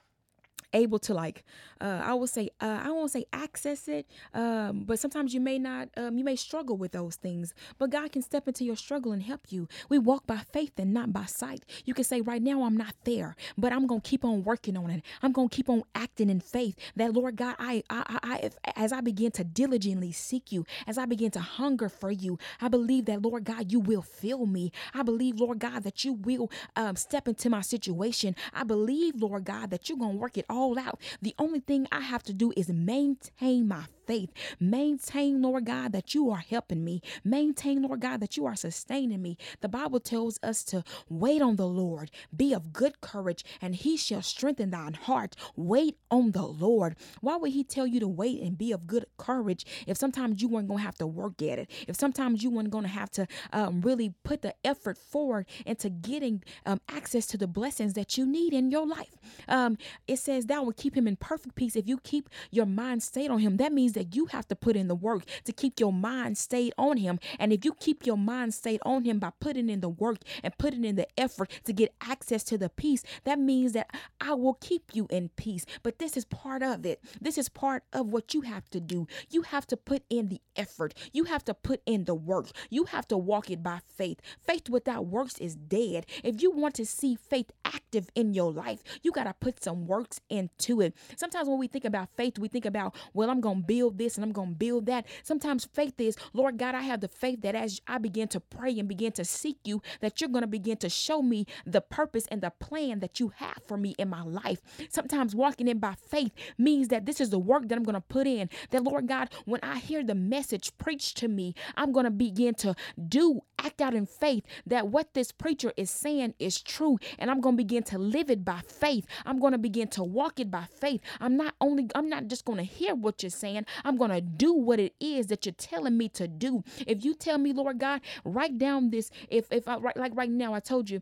able 0.76 1.00
to 1.00 1.16
like 1.16 1.44
uh, 1.82 2.02
I 2.04 2.14
will 2.14 2.28
say 2.28 2.50
uh, 2.62 2.82
I 2.84 2.92
won't 2.92 3.12
say 3.12 3.26
access 3.34 3.88
it, 3.88 4.08
um, 4.34 4.84
but 4.86 5.00
sometimes 5.00 5.34
you 5.34 5.42
may 5.42 5.60
not 5.60 5.90
um, 5.98 6.18
you 6.18 6.24
may 6.24 6.36
struggle 6.36 6.78
with 6.78 6.94
those 6.94 7.16
things. 7.16 7.54
But 7.78 7.90
God 7.92 8.12
can 8.12 8.22
step 8.22 8.48
into 8.48 8.64
your 8.64 8.76
struggle 8.78 9.12
and 9.12 9.24
help 9.24 9.42
you. 9.52 9.68
We 9.90 10.00
walk 10.00 10.28
by 10.28 10.38
faith 10.38 10.74
and 10.78 10.94
not 10.94 11.14
by 11.14 11.26
sight. 11.26 11.66
You 11.86 11.94
can 11.94 12.04
say 12.04 12.22
right 12.22 12.42
now 12.42 12.64
I'm 12.64 12.78
not 12.78 12.96
there, 13.04 13.36
but 13.58 13.74
I'm 13.74 13.88
gonna 13.88 14.02
keep 14.02 14.24
on 14.26 14.44
working 14.44 14.78
on 14.78 14.90
it. 14.90 15.04
I'm 15.22 15.32
gonna 15.32 15.50
keep 15.50 15.70
on 15.70 15.84
acting 15.94 16.30
in 16.30 16.40
faith. 16.40 16.76
That 16.96 17.14
Lord 17.14 17.36
God, 17.36 17.56
I 17.60 17.84
I, 17.90 18.20
I 18.24 18.38
if, 18.44 18.58
as 18.76 18.92
I 18.94 19.02
begin 19.02 19.32
to 19.32 19.44
diligently 19.44 20.12
seek 20.12 20.52
you, 20.52 20.66
as 20.88 20.98
I 20.98 21.06
begin 21.06 21.32
to 21.32 21.40
hunger 21.42 21.90
for 21.90 22.12
you, 22.12 22.40
I 22.62 22.68
believe 22.70 23.06
that 23.06 23.22
Lord 23.22 23.44
God, 23.44 23.72
you 23.72 23.80
will 23.80 24.02
fill 24.02 24.46
me. 24.46 24.72
I 24.94 25.04
believe 25.04 25.40
Lord 25.40 25.60
God 25.60 25.84
that 25.84 26.04
you 26.06 26.14
will 26.14 26.50
um, 26.76 26.96
step 26.96 27.28
into 27.28 27.50
my 27.50 27.62
situation. 27.62 28.36
I 28.54 28.64
believe 28.64 29.16
Lord 29.22 29.46
God 29.46 29.70
that 29.72 29.90
you're 29.90 29.98
gonna 29.98 30.18
work 30.18 30.38
it 30.38 30.46
all 30.50 30.65
out. 30.74 31.00
The 31.22 31.36
only 31.38 31.60
thing 31.60 31.88
I 31.92 32.02
have 32.02 32.24
to 32.24 32.34
do 32.34 32.52
is 32.58 32.70
maintain 32.70 33.68
my 33.68 33.86
faith. 34.06 34.32
Maintain, 34.60 35.42
Lord 35.42 35.66
God, 35.66 35.92
that 35.92 36.14
you 36.14 36.30
are 36.30 36.38
helping 36.38 36.84
me. 36.84 37.02
Maintain, 37.24 37.82
Lord 37.82 38.02
God, 38.02 38.20
that 38.20 38.38
you 38.38 38.46
are 38.46 38.56
sustaining 38.56 39.22
me. 39.22 39.38
The 39.62 39.70
Bible 39.70 40.00
tells 40.00 40.40
us 40.44 40.64
to 40.66 40.84
wait 41.10 41.42
on 41.42 41.56
the 41.56 41.68
Lord, 41.68 42.12
be 42.36 42.54
of 42.54 42.74
good 42.74 43.02
courage, 43.02 43.44
and 43.62 43.76
he 43.76 43.98
shall 43.98 44.22
strengthen 44.22 44.72
thine 44.72 44.94
heart. 44.94 45.36
Wait 45.56 45.98
on 46.12 46.32
the 46.32 46.46
Lord. 46.46 46.96
Why 47.22 47.36
would 47.38 47.52
he 47.52 47.64
tell 47.64 47.88
you 47.88 48.00
to 48.00 48.08
wait 48.08 48.42
and 48.42 48.58
be 48.58 48.72
of 48.72 48.88
good 48.88 49.06
courage 49.18 49.66
if 49.88 49.98
sometimes 49.98 50.42
you 50.42 50.50
weren't 50.50 50.68
going 50.68 50.80
to 50.80 50.86
have 50.86 50.98
to 51.00 51.08
work 51.08 51.42
at 51.42 51.60
it? 51.60 51.72
If 51.88 51.96
sometimes 51.96 52.44
you 52.44 52.50
weren't 52.50 52.70
going 52.70 52.84
to 52.84 52.90
have 52.90 53.12
to 53.12 53.28
um, 53.52 53.82
really 53.82 54.14
put 54.24 54.42
the 54.42 54.56
effort 54.64 54.98
forward 54.98 55.48
into 55.66 55.90
getting 55.90 56.44
um, 56.66 56.80
access 56.90 57.26
to 57.28 57.38
the 57.38 57.48
blessings 57.48 57.94
that 57.94 58.18
you 58.18 58.26
need 58.26 58.54
in 58.54 58.72
your 58.72 58.88
life? 58.88 59.16
Um, 59.48 59.78
it 60.08 60.20
says, 60.20 60.45
Thou 60.48 60.64
will 60.64 60.74
keep 60.74 60.96
him 60.96 61.08
in 61.08 61.16
perfect 61.16 61.56
peace 61.56 61.76
if 61.76 61.88
you 61.88 61.98
keep 61.98 62.30
your 62.52 62.66
mind 62.66 63.04
stayed 63.04 63.30
on 63.30 63.40
him. 63.40 63.58
That 63.58 63.74
means 63.74 63.94
that 63.94 64.16
you 64.16 64.28
have 64.28 64.48
to 64.48 64.56
put 64.56 64.76
in 64.76 64.88
the 64.88 64.96
work 64.96 65.24
to 65.44 65.52
keep 65.52 65.80
your 65.80 65.94
mind 65.94 66.38
stayed 66.38 66.74
on 66.78 66.98
him. 66.98 67.20
And 67.40 67.52
if 67.52 67.66
you 67.66 67.74
keep 67.74 68.06
your 68.06 68.18
mind 68.18 68.54
stayed 68.54 68.82
on 68.86 69.04
him 69.04 69.20
by 69.20 69.32
putting 69.40 69.70
in 69.70 69.82
the 69.82 69.90
work 69.90 70.18
and 70.44 70.58
putting 70.58 70.86
in 70.86 70.96
the 70.96 71.08
effort 71.20 71.52
to 71.66 71.74
get 71.74 71.94
access 72.02 72.44
to 72.46 72.58
the 72.58 72.70
peace, 72.70 73.04
that 73.24 73.40
means 73.40 73.74
that 73.74 73.90
I 74.22 74.34
will 74.34 74.56
keep 74.56 74.92
you 74.94 75.08
in 75.10 75.30
peace. 75.30 75.66
But 75.84 76.00
this 76.00 76.18
is 76.18 76.26
part 76.26 76.62
of 76.62 76.86
it. 76.86 77.02
This 77.20 77.38
is 77.38 77.50
part 77.50 77.84
of 77.94 78.08
what 78.08 78.34
you 78.34 78.42
have 78.42 78.70
to 78.70 78.80
do. 78.80 79.08
You 79.30 79.44
have 79.44 79.66
to 79.68 79.78
put 79.78 80.04
in 80.10 80.30
the 80.30 80.42
effort. 80.56 80.94
You 81.14 81.26
have 81.26 81.44
to 81.46 81.54
put 81.54 81.82
in 81.86 82.06
the 82.06 82.16
work. 82.16 82.48
You 82.70 82.86
have 82.86 83.08
to 83.10 83.18
walk 83.18 83.50
it 83.50 83.64
by 83.64 83.80
faith. 83.88 84.20
Faith 84.40 84.70
without 84.70 85.08
works 85.08 85.38
is 85.40 85.56
dead. 85.56 86.06
If 86.24 86.42
you 86.42 86.52
want 86.52 86.76
to 86.76 86.86
see 86.86 87.16
faith 87.16 87.52
active 87.64 88.10
in 88.16 88.34
your 88.34 88.52
life, 88.52 88.84
you 89.02 89.12
got 89.12 89.26
to 89.26 89.34
put 89.34 89.64
some 89.64 89.86
works 89.86 90.20
in 90.30 90.35
into 90.36 90.82
it. 90.82 90.96
Sometimes 91.16 91.48
when 91.48 91.58
we 91.58 91.68
think 91.68 91.86
about 91.86 92.10
faith, 92.16 92.38
we 92.38 92.48
think 92.48 92.66
about, 92.66 92.96
well, 93.14 93.30
I'm 93.30 93.42
going 93.42 93.62
to 93.62 93.66
build 93.66 93.98
this 93.98 94.16
and 94.16 94.24
I'm 94.24 94.32
going 94.32 94.50
to 94.50 94.56
build 94.56 94.86
that. 94.86 95.06
Sometimes 95.24 95.66
faith 95.66 96.00
is, 96.00 96.16
Lord 96.34 96.58
God, 96.58 96.76
I 96.76 96.82
have 96.82 97.02
the 97.02 97.08
faith 97.08 97.42
that 97.42 97.56
as 97.56 97.82
I 97.88 97.98
begin 97.98 98.28
to 98.30 98.40
pray 98.40 98.78
and 98.78 98.88
begin 98.88 99.12
to 99.14 99.26
seek 99.26 99.58
you, 99.64 99.82
that 100.02 100.22
you're 100.22 100.30
going 100.30 100.44
to 100.44 100.48
begin 100.48 100.78
to 100.78 100.90
show 100.90 101.22
me 101.22 101.46
the 101.66 101.82
purpose 101.82 102.26
and 102.30 102.42
the 102.42 102.52
plan 102.52 103.00
that 103.00 103.20
you 103.20 103.32
have 103.38 103.60
for 103.66 103.78
me 103.78 103.96
in 103.98 104.10
my 104.10 104.22
life. 104.22 104.62
Sometimes 104.90 105.36
walking 105.36 105.68
in 105.68 105.80
by 105.80 105.96
faith 105.96 106.34
means 106.58 106.90
that 106.90 107.06
this 107.06 107.22
is 107.22 107.30
the 107.30 107.40
work 107.40 107.68
that 107.68 107.78
I'm 107.78 107.84
going 107.84 107.96
to 107.96 108.02
put 108.02 108.28
in. 108.28 108.50
That, 108.72 108.84
Lord 108.84 109.08
God, 109.08 109.30
when 109.46 109.60
I 109.64 109.80
hear 109.80 110.04
the 110.04 110.16
message 110.16 110.78
preached 110.78 111.18
to 111.18 111.28
me, 111.28 111.56
I'm 111.76 111.92
going 111.92 112.06
to 112.06 112.12
begin 112.12 112.54
to 112.56 112.76
do, 113.08 113.42
act 113.60 113.82
out 113.82 113.94
in 113.94 114.06
faith 114.06 114.44
that 114.66 114.88
what 114.88 115.14
this 115.14 115.32
preacher 115.32 115.74
is 115.78 115.90
saying 115.90 116.34
is 116.40 116.62
true. 116.62 116.98
And 117.20 117.30
I'm 117.30 117.42
going 117.42 117.56
to 117.56 117.64
begin 117.64 117.84
to 117.84 117.98
live 117.98 118.30
it 118.30 118.44
by 118.46 118.62
faith. 118.68 119.06
I'm 119.26 119.40
going 119.40 119.54
to 119.54 119.58
begin 119.58 119.88
to 119.90 120.04
walk 120.04 120.40
it 120.40 120.52
by 120.52 120.66
faith. 120.66 121.02
I'm 121.20 121.38
not 121.38 121.56
only, 121.62 121.88
I'm 121.96 122.10
not 122.10 122.28
just 122.28 122.46
going 122.46 122.58
to 122.58 122.64
hear 122.64 122.96
what 122.96 123.24
you're 123.24 123.30
saying, 123.30 123.66
I'm 123.84 123.98
going 123.98 124.12
to 124.12 124.22
do 124.22 124.54
what 124.54 124.80
it 124.80 124.94
is 125.00 125.28
that 125.28 125.46
you're 125.46 125.54
telling 125.54 125.98
me 125.98 126.10
to 126.10 126.28
do. 126.28 126.64
If 126.88 127.04
you 127.04 127.14
tell 127.14 127.38
me, 127.38 127.54
Lord 127.54 127.80
God, 127.80 128.02
write 128.24 128.58
down 128.58 128.90
this, 128.90 129.12
if, 129.30 129.52
if 129.52 129.68
I, 129.68 129.78
like 129.96 130.16
right 130.16 130.30
now, 130.30 130.54
I 130.54 130.60
told 130.60 130.90
you, 130.90 131.02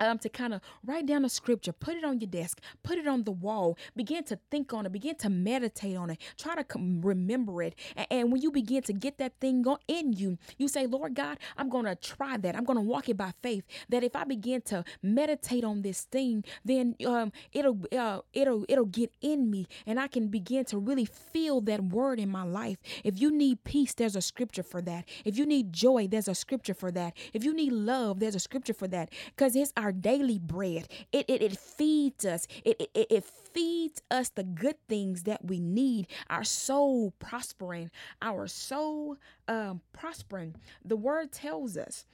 um, 0.00 0.18
to 0.18 0.28
kind 0.28 0.54
of 0.54 0.60
write 0.84 1.06
down 1.06 1.24
a 1.24 1.28
scripture, 1.28 1.72
put 1.72 1.96
it 1.96 2.04
on 2.04 2.20
your 2.20 2.30
desk, 2.30 2.60
put 2.82 2.98
it 2.98 3.06
on 3.06 3.24
the 3.24 3.32
wall, 3.32 3.78
begin 3.96 4.24
to 4.24 4.38
think 4.50 4.72
on 4.72 4.86
it, 4.86 4.92
begin 4.92 5.14
to 5.16 5.30
meditate 5.30 5.96
on 5.96 6.10
it, 6.10 6.18
try 6.38 6.54
to 6.54 6.64
com- 6.64 7.00
remember 7.02 7.62
it. 7.62 7.74
And, 7.96 8.06
and, 8.10 8.32
when 8.32 8.42
you 8.42 8.50
begin 8.50 8.82
to 8.84 8.92
get 8.92 9.18
that 9.18 9.38
thing 9.40 9.64
in 9.86 10.12
you, 10.12 10.38
you 10.58 10.66
say, 10.66 10.86
Lord 10.86 11.14
God, 11.14 11.38
I'm 11.56 11.68
going 11.68 11.84
to 11.84 11.94
try 11.94 12.36
that. 12.36 12.56
I'm 12.56 12.64
going 12.64 12.78
to 12.78 12.82
walk 12.82 13.08
it 13.08 13.16
by 13.16 13.32
faith. 13.42 13.64
That 13.88 14.02
if 14.02 14.16
I 14.16 14.24
begin 14.24 14.62
to 14.62 14.84
meditate 15.02 15.62
on 15.62 15.82
this 15.82 16.02
thing, 16.02 16.44
then 16.64 16.96
um, 17.06 17.32
it'll 17.52 17.78
uh, 17.96 18.20
it'll 18.32 18.64
it'll 18.68 18.86
get 18.86 19.12
in 19.20 19.50
me, 19.50 19.66
and 19.86 20.00
I 20.00 20.08
can 20.08 20.28
begin 20.28 20.64
to 20.66 20.78
really 20.78 21.04
feel 21.04 21.60
that 21.62 21.82
word 21.84 22.18
in 22.18 22.28
my 22.28 22.42
life. 22.42 22.78
If 23.04 23.20
you 23.20 23.30
need 23.30 23.64
peace, 23.64 23.94
there's 23.94 24.16
a 24.16 24.22
scripture 24.22 24.62
for 24.62 24.82
that. 24.82 25.04
If 25.24 25.36
you 25.36 25.46
need 25.46 25.72
joy, 25.72 26.08
there's 26.08 26.28
a 26.28 26.34
scripture 26.34 26.74
for 26.74 26.90
that. 26.92 27.14
If 27.32 27.44
you 27.44 27.54
need 27.54 27.72
love, 27.72 28.20
there's 28.20 28.34
a 28.34 28.40
scripture 28.40 28.74
for 28.74 28.88
that. 28.88 29.10
Because 29.26 29.54
it's 29.56 29.72
our 29.84 29.92
daily 29.92 30.38
bread. 30.38 30.88
It, 31.12 31.26
it, 31.28 31.42
it 31.42 31.58
feeds 31.58 32.24
us. 32.24 32.48
It, 32.64 32.90
it, 32.94 33.06
it 33.10 33.24
feeds 33.24 34.00
us 34.10 34.30
the 34.30 34.42
good 34.42 34.76
things 34.88 35.24
that 35.24 35.44
we 35.44 35.60
need. 35.60 36.06
Our 36.30 36.42
soul 36.42 37.12
prospering. 37.18 37.90
Our 38.22 38.46
soul 38.46 39.18
um, 39.46 39.82
prospering. 39.92 40.54
The 40.82 40.96
word 40.96 41.32
tells 41.32 41.76
us 41.76 42.06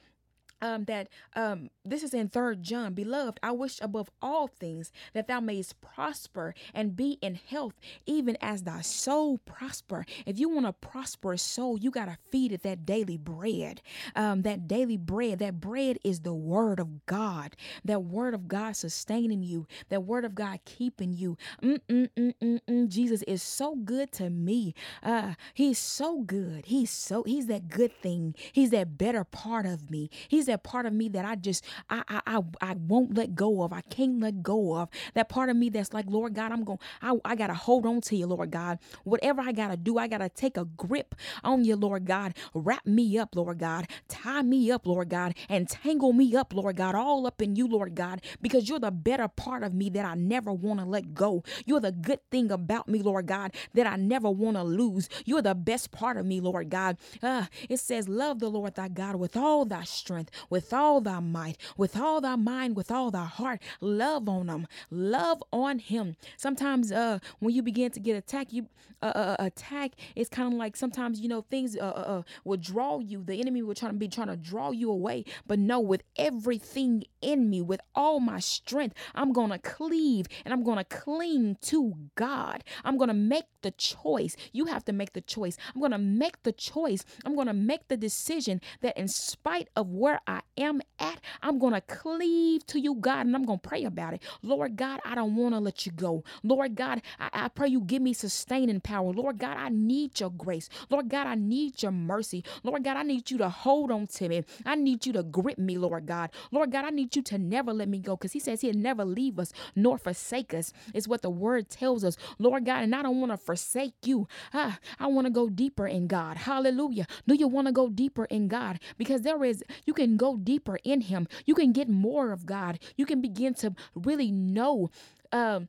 um, 0.61 0.85
that 0.85 1.09
um, 1.35 1.69
this 1.83 2.03
is 2.03 2.13
in 2.13 2.29
third 2.29 2.63
john 2.63 2.93
beloved 2.93 3.39
i 3.43 3.51
wish 3.51 3.79
above 3.81 4.09
all 4.21 4.47
things 4.47 4.91
that 5.13 5.27
thou 5.27 5.39
mayest 5.39 5.79
prosper 5.81 6.53
and 6.73 6.95
be 6.95 7.17
in 7.21 7.35
health 7.35 7.73
even 8.05 8.37
as 8.41 8.63
thy 8.63 8.81
soul 8.81 9.37
prosper. 9.39 10.05
If 10.25 10.39
you 10.39 10.49
want 10.49 10.65
a 10.65 10.73
prosperous 10.73 11.41
soul 11.41 11.77
you 11.77 11.91
got 11.91 12.05
to 12.05 12.17
feed 12.31 12.51
it 12.51 12.63
that 12.63 12.85
daily 12.85 13.17
bread. 13.17 13.81
Um, 14.15 14.41
that 14.43 14.67
daily 14.67 14.97
bread 14.97 15.39
that 15.39 15.59
bread 15.59 15.97
is 16.03 16.21
the 16.21 16.33
word 16.33 16.79
of 16.79 17.05
god. 17.05 17.55
That 17.83 18.03
word 18.03 18.33
of 18.33 18.47
god 18.47 18.75
sustaining 18.75 19.43
you 19.43 19.67
that 19.89 20.03
word 20.03 20.25
of 20.25 20.35
god 20.35 20.59
keeping 20.65 21.13
you. 21.13 21.37
Mm-mm-mm-mm-mm. 21.61 22.87
jesus 22.87 23.23
is 23.23 23.41
so 23.41 23.75
good 23.75 24.11
to 24.13 24.29
me. 24.29 24.73
Uh, 25.03 25.33
he's 25.53 25.77
so 25.77 26.21
good. 26.21 26.65
He's 26.65 26.91
so 26.91 27.23
he's 27.23 27.47
that 27.47 27.69
good 27.69 27.93
thing. 28.01 28.35
He's 28.51 28.71
that 28.71 28.97
better 28.97 29.23
part 29.23 29.65
of 29.65 29.89
me. 29.89 30.09
He's 30.27 30.45
that 30.51 30.63
part 30.63 30.87
of 30.87 30.93
me 30.93 31.09
that 31.09 31.25
I 31.25 31.35
just 31.35 31.65
I 31.89 32.03
I 32.09 32.21
I, 32.27 32.41
I 32.61 32.75
won't 32.75 33.15
let 33.15 33.35
go 33.35 33.63
of. 33.63 33.73
I 33.73 33.81
can't 33.83 34.21
let 34.21 34.43
go 34.43 34.77
of. 34.77 34.89
That 35.15 35.29
part 35.29 35.49
of 35.49 35.57
me 35.57 35.69
that's 35.69 35.93
like, 35.93 36.05
Lord 36.09 36.35
God, 36.35 36.53
I'm 36.53 36.65
going 36.65 36.79
I, 37.01 37.17
I 37.25 37.35
gotta 37.35 37.55
hold 37.55 37.87
on 37.87 38.01
to 38.03 38.17
you, 38.17 38.27
Lord 38.27 38.51
God. 38.51 38.79
Whatever 39.05 39.41
I 39.41 39.53
gotta 39.53 39.77
do, 39.77 39.97
I 39.99 40.07
gotta 40.07 40.29
take 40.29 40.57
a 40.57 40.65
grip 40.65 41.15
on 41.43 41.65
you, 41.65 41.77
Lord 41.77 42.05
God. 42.05 42.35
Wrap 42.55 42.85
me 42.87 43.17
up, 43.19 43.35
Lord 43.35 43.59
God. 43.59 43.87
Tie 44.09 44.43
me 44.43 44.71
up, 44.71 44.87
Lord 44.87 45.09
God, 45.09 45.35
and 45.49 45.69
tangle 45.69 46.13
me 46.13 46.35
up, 46.35 46.53
Lord 46.53 46.77
God, 46.77 46.95
all 46.95 47.27
up 47.27 47.41
in 47.41 47.55
you, 47.55 47.67
Lord 47.67 47.95
God, 47.95 48.21
because 48.41 48.69
you're 48.69 48.79
the 48.79 48.91
better 48.91 49.27
part 49.29 49.63
of 49.63 49.73
me 49.73 49.89
that 49.91 50.05
I 50.05 50.15
never 50.15 50.53
want 50.53 50.79
to 50.81 50.85
let 50.85 51.13
go. 51.15 51.43
You're 51.65 51.79
the 51.81 51.91
good 51.91 52.19
thing 52.31 52.51
about 52.51 52.87
me, 52.89 53.01
Lord 53.01 53.27
God, 53.27 53.53
that 53.73 53.87
I 53.87 53.97
never 53.97 54.29
want 54.29 54.57
to 54.57 54.63
lose. 54.63 55.09
You're 55.25 55.41
the 55.41 55.55
best 55.55 55.91
part 55.91 56.17
of 56.17 56.25
me, 56.25 56.41
Lord 56.41 56.69
God. 56.69 56.97
Uh, 57.23 57.45
it 57.69 57.79
says, 57.79 58.09
Love 58.09 58.39
the 58.39 58.49
Lord 58.49 58.75
thy 58.75 58.89
God 58.89 59.15
with 59.17 59.37
all 59.37 59.65
thy 59.65 59.83
strength, 59.83 60.31
with 60.49 60.73
all 60.73 61.01
thy 61.01 61.19
might, 61.19 61.57
with 61.77 61.97
all 61.97 62.21
thy 62.21 62.35
mind, 62.35 62.75
with 62.75 62.91
all 62.91 63.11
thy 63.11 63.25
heart. 63.25 63.61
Love 63.79 64.27
on 64.27 64.47
him. 64.47 64.67
Love 64.89 65.43
on 65.51 65.79
him. 65.79 66.15
Sometimes 66.37 66.91
uh 66.91 67.19
when 67.39 67.53
you 67.53 67.61
begin 67.61 67.91
to 67.91 67.99
get 67.99 68.15
attacked, 68.15 68.51
you 68.51 68.67
uh, 69.01 69.11
uh, 69.15 69.35
uh 69.39 69.45
attack 69.45 69.91
it's 70.15 70.29
kind 70.29 70.51
of 70.51 70.57
like 70.57 70.75
sometimes 70.75 71.19
you 71.19 71.27
know 71.27 71.41
things 71.49 71.75
uh, 71.77 71.81
uh, 71.81 71.83
uh, 71.83 72.21
will 72.43 72.57
draw 72.57 72.99
you. 72.99 73.23
The 73.23 73.39
enemy 73.39 73.61
will 73.61 73.75
try 73.75 73.89
to 73.89 73.93
be 73.93 74.07
trying 74.07 74.27
to 74.27 74.35
draw 74.35 74.71
you 74.71 74.91
away. 74.91 75.25
But 75.47 75.59
no, 75.59 75.79
with 75.79 76.03
everything 76.15 77.03
in 77.21 77.49
me, 77.49 77.61
with 77.61 77.81
all 77.95 78.19
my 78.19 78.39
strength, 78.39 78.95
I'm 79.15 79.33
gonna 79.33 79.59
cleave 79.59 80.27
and 80.45 80.53
I'm 80.53 80.63
gonna 80.63 80.83
cling 80.83 81.57
to 81.63 81.95
God. 82.15 82.63
I'm 82.83 82.97
gonna 82.97 83.13
make 83.13 83.45
the 83.61 83.71
choice. 83.71 84.35
You 84.51 84.65
have 84.65 84.85
to 84.85 84.93
make 84.93 85.13
the 85.13 85.21
choice. 85.21 85.57
I'm 85.73 85.81
gonna 85.81 85.97
make 85.97 86.43
the 86.43 86.51
choice. 86.51 87.05
I'm 87.25 87.35
gonna 87.35 87.53
make 87.53 87.87
the 87.87 87.97
decision 87.97 88.61
that 88.81 88.97
in 88.97 89.07
spite 89.07 89.69
of 89.75 89.89
where 89.89 90.19
I 90.31 90.41
am 90.57 90.81
at, 90.99 91.19
I'm 91.41 91.59
going 91.59 91.73
to 91.73 91.81
cleave 91.81 92.65
to 92.67 92.79
you, 92.79 92.95
God, 92.95 93.25
and 93.25 93.35
I'm 93.35 93.43
going 93.45 93.59
to 93.59 93.67
pray 93.67 93.83
about 93.83 94.13
it. 94.13 94.21
Lord 94.41 94.75
God, 94.75 95.01
I 95.03 95.15
don't 95.15 95.35
want 95.35 95.53
to 95.53 95.59
let 95.59 95.85
you 95.85 95.91
go. 95.91 96.23
Lord 96.43 96.75
God, 96.75 97.01
I, 97.19 97.29
I 97.33 97.47
pray 97.49 97.67
you 97.67 97.81
give 97.81 98.01
me 98.01 98.13
sustaining 98.13 98.79
power. 98.79 99.11
Lord 99.11 99.37
God, 99.39 99.57
I 99.57 99.69
need 99.69 100.19
your 100.19 100.31
grace. 100.31 100.69
Lord 100.89 101.09
God, 101.09 101.27
I 101.27 101.35
need 101.35 101.83
your 101.83 101.91
mercy. 101.91 102.43
Lord 102.63 102.83
God, 102.83 102.97
I 102.97 103.03
need 103.03 103.29
you 103.29 103.37
to 103.39 103.49
hold 103.49 103.91
on 103.91 104.07
to 104.07 104.29
me. 104.29 104.43
I 104.65 104.75
need 104.75 105.05
you 105.05 105.13
to 105.13 105.23
grip 105.23 105.57
me, 105.57 105.77
Lord 105.77 106.05
God. 106.05 106.29
Lord 106.51 106.71
God, 106.71 106.85
I 106.85 106.89
need 106.89 107.15
you 107.15 107.21
to 107.23 107.37
never 107.37 107.73
let 107.73 107.89
me 107.89 107.99
go 107.99 108.15
because 108.15 108.31
He 108.33 108.39
says 108.39 108.61
He'll 108.61 108.73
never 108.73 109.03
leave 109.03 109.39
us 109.39 109.51
nor 109.75 109.97
forsake 109.97 110.53
us, 110.53 110.71
is 110.93 111.07
what 111.07 111.21
the 111.21 111.29
word 111.29 111.69
tells 111.69 112.03
us. 112.03 112.17
Lord 112.39 112.65
God, 112.65 112.83
and 112.83 112.95
I 112.95 113.01
don't 113.01 113.19
want 113.19 113.31
to 113.31 113.37
forsake 113.37 113.95
you. 114.05 114.27
Ah, 114.53 114.79
I 114.99 115.07
want 115.07 115.25
to 115.27 115.31
go 115.31 115.49
deeper 115.49 115.87
in 115.87 116.07
God. 116.07 116.37
Hallelujah. 116.37 117.07
Do 117.27 117.35
you 117.35 117.47
want 117.47 117.67
to 117.67 117.73
go 117.73 117.89
deeper 117.89 118.25
in 118.25 118.47
God? 118.47 118.79
Because 118.97 119.21
there 119.21 119.43
is, 119.43 119.63
you 119.85 119.93
can 119.93 120.17
go 120.21 120.37
deeper 120.37 120.77
in 120.83 121.01
Him. 121.01 121.27
You 121.45 121.55
can 121.55 121.71
get 121.71 121.89
more 121.89 122.31
of 122.31 122.45
God. 122.45 122.79
You 122.95 123.05
can 123.05 123.21
begin 123.21 123.53
to 123.55 123.73
really 123.95 124.31
know. 124.31 124.89
Um, 125.31 125.67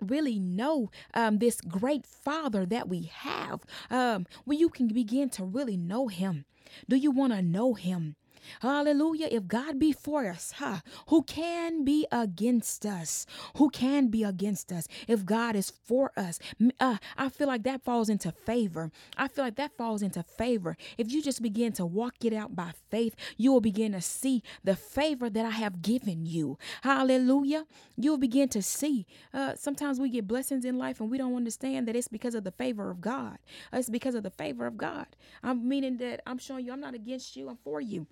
really 0.00 0.38
know 0.38 0.90
um, 1.12 1.40
this 1.40 1.60
great 1.60 2.06
father 2.06 2.64
that 2.64 2.88
we 2.88 3.02
have 3.12 3.60
um, 3.90 4.26
where 4.46 4.56
you 4.56 4.70
can 4.70 4.88
begin 4.88 5.28
to 5.28 5.44
really 5.44 5.76
know 5.76 6.08
him 6.08 6.46
do 6.88 6.96
you 6.96 7.10
want 7.10 7.34
to 7.34 7.42
know 7.42 7.74
him 7.74 8.16
Hallelujah. 8.60 9.28
If 9.30 9.46
God 9.48 9.78
be 9.78 9.92
for 9.92 10.28
us, 10.28 10.54
huh, 10.58 10.78
who 11.08 11.22
can 11.22 11.84
be 11.84 12.06
against 12.12 12.86
us? 12.86 13.26
Who 13.56 13.70
can 13.70 14.08
be 14.08 14.24
against 14.24 14.72
us? 14.72 14.88
If 15.08 15.24
God 15.24 15.56
is 15.56 15.70
for 15.70 16.12
us, 16.16 16.38
uh, 16.80 16.98
I 17.16 17.28
feel 17.28 17.46
like 17.48 17.64
that 17.64 17.82
falls 17.82 18.08
into 18.08 18.32
favor. 18.32 18.90
I 19.16 19.28
feel 19.28 19.44
like 19.44 19.56
that 19.56 19.76
falls 19.76 20.02
into 20.02 20.22
favor. 20.22 20.76
If 20.98 21.12
you 21.12 21.22
just 21.22 21.42
begin 21.42 21.72
to 21.74 21.86
walk 21.86 22.24
it 22.24 22.32
out 22.32 22.56
by 22.56 22.72
faith, 22.90 23.14
you 23.36 23.52
will 23.52 23.60
begin 23.60 23.92
to 23.92 24.00
see 24.00 24.42
the 24.64 24.76
favor 24.76 25.30
that 25.30 25.44
I 25.44 25.50
have 25.50 25.82
given 25.82 26.26
you. 26.26 26.58
Hallelujah. 26.82 27.66
You'll 27.96 28.18
begin 28.18 28.48
to 28.50 28.62
see. 28.62 29.06
Uh, 29.32 29.54
sometimes 29.56 30.00
we 30.00 30.10
get 30.10 30.26
blessings 30.28 30.64
in 30.64 30.78
life 30.78 31.00
and 31.00 31.10
we 31.10 31.18
don't 31.18 31.36
understand 31.36 31.88
that 31.88 31.96
it's 31.96 32.08
because 32.08 32.34
of 32.34 32.44
the 32.44 32.52
favor 32.52 32.90
of 32.90 33.00
God. 33.00 33.38
It's 33.72 33.90
because 33.90 34.14
of 34.14 34.22
the 34.22 34.30
favor 34.30 34.66
of 34.66 34.76
God. 34.76 35.06
I'm 35.42 35.68
meaning 35.68 35.98
that 35.98 36.22
I'm 36.26 36.38
showing 36.38 36.66
you 36.66 36.72
I'm 36.72 36.80
not 36.80 36.94
against 36.94 37.36
you, 37.36 37.48
I'm 37.48 37.58
for 37.64 37.80
you. 37.80 38.06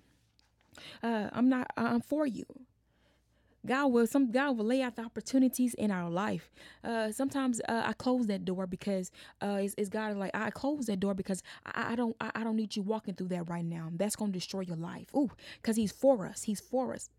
Uh, 1.03 1.29
I'm 1.31 1.49
not. 1.49 1.71
I'm 1.77 2.01
for 2.01 2.25
you. 2.25 2.45
God 3.65 3.87
will 3.87 4.07
some 4.07 4.31
God 4.31 4.57
will 4.57 4.65
lay 4.65 4.81
out 4.81 4.95
the 4.95 5.03
opportunities 5.03 5.73
in 5.73 5.91
our 5.91 6.09
life. 6.09 6.51
Uh, 6.83 7.11
sometimes 7.11 7.59
uh, 7.67 7.83
I 7.85 7.93
close 7.93 8.27
that 8.27 8.45
door 8.45 8.67
because 8.67 9.11
uh, 9.41 9.59
it's, 9.61 9.75
it's 9.77 9.89
God 9.89 10.15
like 10.15 10.31
I 10.33 10.49
close 10.49 10.85
that 10.85 10.99
door 10.99 11.13
because 11.13 11.43
I, 11.65 11.93
I 11.93 11.95
don't 11.95 12.15
I, 12.21 12.31
I, 12.35 12.43
don't 12.43 12.55
need 12.55 12.75
you 12.75 12.81
walking 12.81 13.15
through 13.15 13.27
that 13.29 13.49
right 13.49 13.65
now. 13.65 13.89
That's 13.93 14.15
gonna 14.15 14.31
destroy 14.31 14.61
your 14.61 14.77
life. 14.77 15.07
Ooh, 15.15 15.31
because 15.61 15.75
He's 15.75 15.91
for 15.91 16.25
us. 16.25 16.43
He's 16.43 16.61
for 16.61 16.93
us 16.93 17.09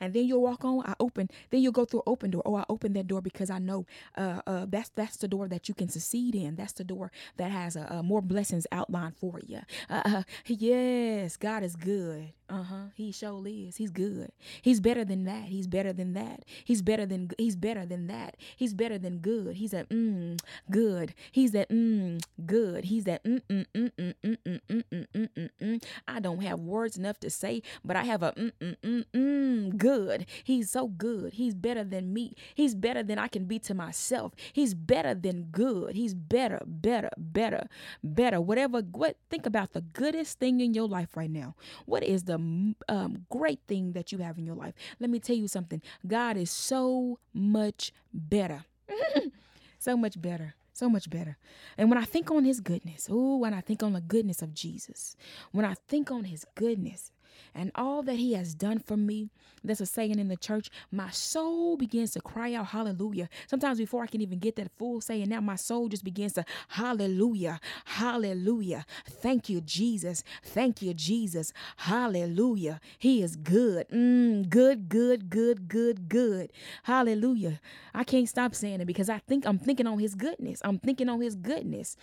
and 0.00 0.12
then 0.14 0.26
you'll 0.26 0.42
walk 0.42 0.64
on. 0.64 0.82
I 0.86 0.94
open. 1.00 1.28
Then 1.50 1.62
you'll 1.62 1.72
go 1.72 1.84
through 1.84 2.02
open 2.06 2.30
door. 2.30 2.42
Oh, 2.44 2.56
I 2.56 2.64
open 2.68 2.92
that 2.94 3.06
door 3.06 3.20
because 3.20 3.50
I 3.50 3.58
know 3.58 3.86
uh, 4.16 4.40
uh, 4.46 4.66
that's 4.68 4.90
that's 4.90 5.16
the 5.16 5.28
door 5.28 5.48
that 5.48 5.68
you 5.68 5.74
can 5.74 5.88
succeed 5.88 6.34
in. 6.34 6.56
That's 6.56 6.72
the 6.72 6.84
door 6.84 7.10
that 7.36 7.50
has 7.50 7.76
uh, 7.76 7.86
uh 7.90 8.02
more 8.02 8.22
blessings 8.22 8.66
outlined 8.72 9.16
for 9.16 9.40
you. 9.46 9.60
Uh, 9.90 10.02
uh, 10.04 10.22
yes, 10.46 11.36
God 11.36 11.62
is 11.62 11.76
good. 11.76 12.32
Uh 12.50 12.62
huh. 12.62 12.84
He 12.94 13.12
surely 13.12 13.68
is. 13.68 13.76
He's 13.76 13.90
good. 13.90 14.32
He's 14.62 14.80
better 14.80 15.04
than 15.04 15.24
that. 15.24 15.44
He's 15.44 15.66
better 15.66 15.92
than 15.92 16.14
that. 16.14 16.44
He's 16.64 16.80
better 16.82 17.04
than. 17.04 17.30
He's 17.36 17.56
better 17.56 17.84
than 17.84 18.06
that. 18.06 18.36
He's 18.56 18.72
better 18.72 18.98
than 18.98 19.18
good. 19.18 19.56
He's 19.56 19.74
a 19.74 19.84
mm 19.84 20.40
good. 20.70 21.14
He's 21.30 21.52
that 21.52 21.68
mm 21.68 22.22
good. 22.46 22.84
He's 22.86 23.04
that 23.04 23.22
mm 23.24 23.40
mm 23.50 23.66
mm 23.74 23.92
mm 23.98 24.14
mm 24.24 24.38
mm 24.44 24.84
mm 24.90 25.28
mm 25.36 25.50
mm. 25.60 25.84
I 26.06 26.20
don't 26.20 26.42
have 26.42 26.60
words 26.60 26.96
enough 26.96 27.18
to 27.20 27.30
say, 27.30 27.62
but 27.84 27.96
I 27.96 28.04
have 28.04 28.22
a 28.22 28.32
mm 28.32 28.52
mm 28.60 28.76
mm 28.82 29.04
mm 29.14 29.67
good. 29.70 30.26
He's 30.44 30.70
so 30.70 30.88
good. 30.88 31.34
He's 31.34 31.54
better 31.54 31.84
than 31.84 32.12
me. 32.12 32.34
He's 32.54 32.74
better 32.74 33.02
than 33.02 33.18
I 33.18 33.28
can 33.28 33.44
be 33.44 33.58
to 33.60 33.74
myself. 33.74 34.32
He's 34.52 34.74
better 34.74 35.14
than 35.14 35.44
good. 35.44 35.94
He's 35.94 36.14
better, 36.14 36.60
better, 36.66 37.10
better, 37.16 37.68
better. 38.02 38.40
Whatever. 38.40 38.80
What? 38.80 39.16
Think 39.30 39.46
about 39.46 39.72
the 39.72 39.82
goodest 39.82 40.38
thing 40.38 40.60
in 40.60 40.74
your 40.74 40.88
life 40.88 41.16
right 41.16 41.30
now. 41.30 41.54
What 41.86 42.02
is 42.02 42.24
the 42.24 42.36
um, 42.36 43.26
great 43.30 43.60
thing 43.66 43.92
that 43.92 44.12
you 44.12 44.18
have 44.18 44.38
in 44.38 44.46
your 44.46 44.56
life? 44.56 44.74
Let 45.00 45.10
me 45.10 45.18
tell 45.20 45.36
you 45.36 45.48
something. 45.48 45.82
God 46.06 46.36
is 46.36 46.50
so 46.50 47.18
much 47.32 47.92
better. 48.12 48.64
so 49.78 49.96
much 49.96 50.20
better 50.20 50.54
so 50.78 50.88
much 50.88 51.10
better. 51.10 51.36
And 51.76 51.90
when 51.90 51.98
I 51.98 52.04
think 52.04 52.30
on 52.30 52.44
his 52.44 52.60
goodness, 52.60 53.08
oh, 53.10 53.36
when 53.38 53.52
I 53.52 53.60
think 53.60 53.82
on 53.82 53.94
the 53.94 54.00
goodness 54.00 54.42
of 54.42 54.54
Jesus, 54.54 55.16
when 55.50 55.64
I 55.64 55.74
think 55.74 56.10
on 56.10 56.24
his 56.24 56.46
goodness, 56.54 57.10
and 57.54 57.70
all 57.74 58.02
that 58.02 58.16
he 58.16 58.34
has 58.34 58.54
done 58.54 58.78
for 58.78 58.96
me. 58.96 59.30
That's 59.64 59.80
a 59.80 59.86
saying 59.86 60.18
in 60.18 60.28
the 60.28 60.36
church. 60.36 60.70
My 60.90 61.10
soul 61.10 61.76
begins 61.76 62.12
to 62.12 62.20
cry 62.20 62.54
out 62.54 62.66
hallelujah. 62.66 63.28
Sometimes 63.46 63.78
before 63.78 64.02
I 64.02 64.06
can 64.06 64.20
even 64.20 64.38
get 64.38 64.56
that 64.56 64.70
full 64.78 65.00
saying, 65.00 65.28
now 65.28 65.40
my 65.40 65.56
soul 65.56 65.88
just 65.88 66.04
begins 66.04 66.32
to 66.34 66.44
hallelujah, 66.68 67.60
hallelujah. 67.84 68.86
Thank 69.06 69.48
you, 69.48 69.60
Jesus. 69.60 70.22
Thank 70.42 70.82
you, 70.82 70.94
Jesus. 70.94 71.52
Hallelujah. 71.76 72.80
He 72.98 73.22
is 73.22 73.36
good. 73.36 73.88
Mm, 73.88 74.48
good, 74.48 74.88
good, 74.88 75.30
good, 75.30 75.68
good, 75.68 76.08
good. 76.08 76.52
Hallelujah. 76.84 77.60
I 77.94 78.04
can't 78.04 78.28
stop 78.28 78.54
saying 78.54 78.80
it 78.80 78.86
because 78.86 79.08
I 79.08 79.18
think 79.18 79.46
I'm 79.46 79.58
thinking 79.58 79.86
on 79.86 79.98
his 79.98 80.14
goodness. 80.14 80.60
I'm 80.64 80.78
thinking 80.78 81.08
on 81.08 81.20
his 81.20 81.34
goodness. 81.34 81.96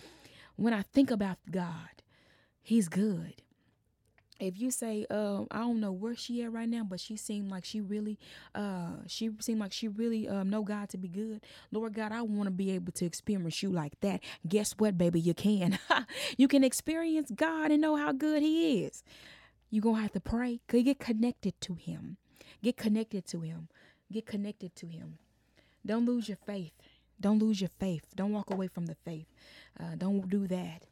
When 0.56 0.72
I 0.72 0.82
think 0.82 1.10
about 1.10 1.38
God, 1.50 2.02
he's 2.62 2.88
good 2.88 3.42
if 4.38 4.58
you 4.58 4.70
say 4.70 5.06
um 5.10 5.46
i 5.50 5.58
don't 5.58 5.80
know 5.80 5.92
where 5.92 6.14
she 6.14 6.42
at 6.42 6.52
right 6.52 6.68
now 6.68 6.82
but 6.84 7.00
she 7.00 7.16
seemed 7.16 7.50
like 7.50 7.64
she 7.64 7.80
really 7.80 8.18
uh 8.54 8.92
she 9.06 9.30
seemed 9.40 9.60
like 9.60 9.72
she 9.72 9.88
really 9.88 10.28
um 10.28 10.50
know 10.50 10.62
god 10.62 10.88
to 10.88 10.98
be 10.98 11.08
good. 11.08 11.40
Lord 11.72 11.94
god 11.94 12.12
i 12.12 12.22
want 12.22 12.44
to 12.44 12.50
be 12.50 12.70
able 12.72 12.92
to 12.92 13.06
experience 13.06 13.62
you 13.62 13.70
like 13.70 13.98
that. 14.00 14.20
Guess 14.46 14.74
what 14.78 14.98
baby? 14.98 15.20
You 15.20 15.34
can. 15.34 15.78
You 16.36 16.48
can 16.48 16.64
experience 16.64 17.30
god 17.34 17.70
and 17.70 17.80
know 17.80 17.96
how 17.96 18.12
good 18.12 18.42
he 18.42 18.84
is. 18.84 19.02
You 19.70 19.80
gonna 19.80 20.02
have 20.02 20.12
to 20.12 20.20
pray. 20.20 20.60
Get 20.68 20.98
connected 20.98 21.60
to 21.62 21.74
him. 21.74 22.16
Get 22.62 22.76
connected 22.76 23.26
to 23.28 23.40
him. 23.40 23.68
Get 24.12 24.26
connected 24.26 24.74
to 24.76 24.86
him. 24.86 25.18
Don't 25.84 26.06
lose 26.06 26.28
your 26.28 26.38
faith. 26.46 26.72
Don't 27.20 27.38
lose 27.38 27.60
your 27.60 27.70
faith. 27.78 28.04
Don't 28.14 28.32
walk 28.32 28.50
away 28.50 28.68
from 28.68 28.86
the 28.86 28.96
faith. 29.04 29.26
Uh, 29.78 29.94
don't 29.96 30.28
do 30.28 30.46
that 30.46 30.84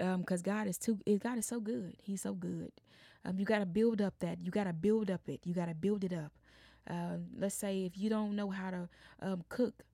um 0.00 0.20
because 0.20 0.42
god 0.42 0.66
is 0.66 0.78
too 0.78 0.98
god 1.22 1.38
is 1.38 1.46
so 1.46 1.60
good. 1.60 1.94
He's 2.02 2.22
so 2.22 2.34
good. 2.34 2.72
Um 3.24 3.38
you 3.38 3.44
got 3.44 3.60
to 3.60 3.66
build 3.66 4.00
up 4.00 4.14
that. 4.20 4.40
You 4.40 4.50
got 4.50 4.64
to 4.64 4.72
build 4.72 5.10
up 5.10 5.28
it. 5.28 5.40
You 5.44 5.54
got 5.54 5.66
to 5.66 5.74
build 5.74 6.04
it 6.04 6.12
up. 6.12 6.32
Uh, 6.88 7.18
let's 7.38 7.54
say 7.54 7.84
if 7.84 7.98
you 7.98 8.08
don't 8.08 8.34
know 8.34 8.48
how 8.48 8.70
to 8.70 8.88
um, 9.20 9.44
cook 9.50 9.84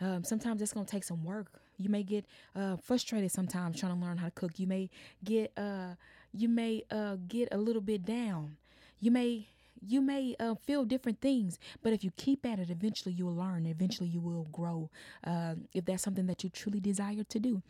um, 0.00 0.24
sometimes 0.24 0.60
it's 0.60 0.72
to 0.72 0.84
take 0.84 1.04
some 1.04 1.24
work. 1.24 1.48
You 1.78 1.88
may 1.88 2.02
get 2.02 2.24
uh, 2.54 2.76
frustrated 2.76 3.30
sometimes 3.30 3.78
trying 3.78 3.98
to 3.98 4.04
learn 4.04 4.18
how 4.18 4.26
to 4.26 4.30
cook. 4.32 4.58
You 4.58 4.66
may 4.66 4.90
get 5.22 5.52
uh, 5.56 5.94
you 6.32 6.48
may 6.48 6.84
uh, 6.90 7.16
get 7.28 7.48
a 7.52 7.58
little 7.58 7.82
bit 7.82 8.04
down. 8.04 8.56
You 9.00 9.10
may 9.10 9.46
you 9.86 10.00
may 10.00 10.34
uh, 10.40 10.54
feel 10.64 10.84
different 10.84 11.20
things, 11.20 11.58
but 11.82 11.92
if 11.92 12.02
you 12.02 12.10
keep 12.16 12.46
at 12.46 12.58
it, 12.58 12.70
eventually 12.70 13.14
you 13.14 13.26
will 13.26 13.34
learn. 13.34 13.66
Eventually 13.66 14.08
you 14.08 14.20
will 14.20 14.46
grow. 14.50 14.88
Uh, 15.22 15.54
if 15.74 15.84
that's 15.84 16.02
something 16.02 16.26
that 16.26 16.42
you 16.42 16.50
truly 16.50 16.80
desire 16.80 17.22
to 17.24 17.38
do, 17.38 17.62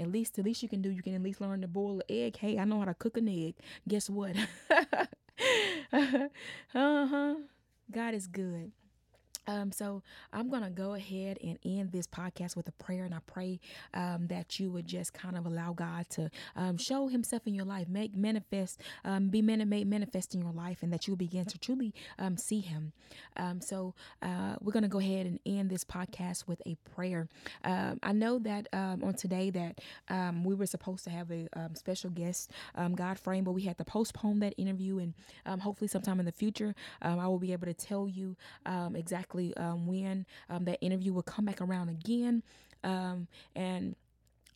at 0.00 0.10
least 0.10 0.36
the 0.36 0.42
least 0.42 0.62
you 0.62 0.68
can 0.68 0.82
do, 0.82 0.90
you 0.90 1.02
can 1.02 1.14
at 1.14 1.22
least 1.22 1.40
learn 1.40 1.60
to 1.60 1.68
boil 1.68 1.96
an 1.96 2.02
egg. 2.08 2.36
Hey, 2.36 2.58
I 2.58 2.64
know 2.64 2.78
how 2.78 2.86
to 2.86 2.94
cook 2.94 3.16
an 3.16 3.28
egg. 3.28 3.54
Guess 3.86 4.10
what? 4.10 4.36
uh 5.92 6.28
huh. 6.72 7.34
God 7.90 8.14
is 8.14 8.26
good. 8.26 8.72
Um, 9.50 9.72
so 9.72 10.02
I'm 10.32 10.48
going 10.48 10.62
to 10.62 10.70
go 10.70 10.94
ahead 10.94 11.38
and 11.42 11.58
end 11.64 11.90
this 11.90 12.06
podcast 12.06 12.56
with 12.56 12.68
a 12.68 12.72
prayer. 12.72 13.04
And 13.04 13.14
I 13.14 13.18
pray 13.26 13.58
um, 13.94 14.28
that 14.28 14.60
you 14.60 14.70
would 14.70 14.86
just 14.86 15.12
kind 15.12 15.36
of 15.36 15.44
allow 15.44 15.72
God 15.72 16.08
to 16.10 16.30
um, 16.54 16.76
show 16.76 17.08
himself 17.08 17.46
in 17.46 17.54
your 17.54 17.64
life, 17.64 17.88
make 17.88 18.14
manifest, 18.14 18.80
um, 19.04 19.28
be 19.28 19.42
man- 19.42 19.68
made 19.68 19.88
manifest 19.88 20.34
in 20.34 20.40
your 20.40 20.52
life, 20.52 20.82
and 20.82 20.92
that 20.92 21.08
you 21.08 21.16
begin 21.16 21.46
to 21.46 21.58
truly 21.58 21.92
um, 22.18 22.36
see 22.36 22.60
him. 22.60 22.92
Um, 23.36 23.60
so 23.60 23.94
uh, 24.22 24.54
we're 24.60 24.72
going 24.72 24.84
to 24.84 24.88
go 24.88 25.00
ahead 25.00 25.26
and 25.26 25.40
end 25.44 25.70
this 25.70 25.84
podcast 25.84 26.46
with 26.46 26.62
a 26.64 26.76
prayer. 26.94 27.28
I 27.64 28.12
know 28.12 28.38
that 28.38 28.68
on 28.72 29.14
today 29.14 29.50
that 29.50 29.80
we 30.44 30.54
were 30.54 30.66
supposed 30.66 31.04
to 31.04 31.10
have 31.10 31.30
a 31.30 31.48
special 31.74 32.10
guest, 32.10 32.50
God 32.94 33.18
frame, 33.18 33.44
but 33.44 33.52
we 33.52 33.62
had 33.62 33.78
to 33.78 33.84
postpone 33.84 34.40
that 34.40 34.54
interview. 34.58 34.98
And 34.98 35.14
hopefully 35.60 35.88
sometime 35.88 36.20
in 36.20 36.26
the 36.26 36.32
future, 36.32 36.74
I 37.02 37.26
will 37.26 37.38
be 37.38 37.52
able 37.52 37.66
to 37.66 37.74
tell 37.74 38.08
you 38.08 38.36
exactly 38.94 39.39
exactly 39.40 39.56
um, 39.56 39.86
when 39.86 40.26
um, 40.48 40.64
that 40.64 40.78
interview 40.80 41.12
will 41.12 41.22
come 41.22 41.44
back 41.44 41.60
around 41.60 41.88
again. 41.88 42.42
Um, 42.82 43.26
and 43.54 43.94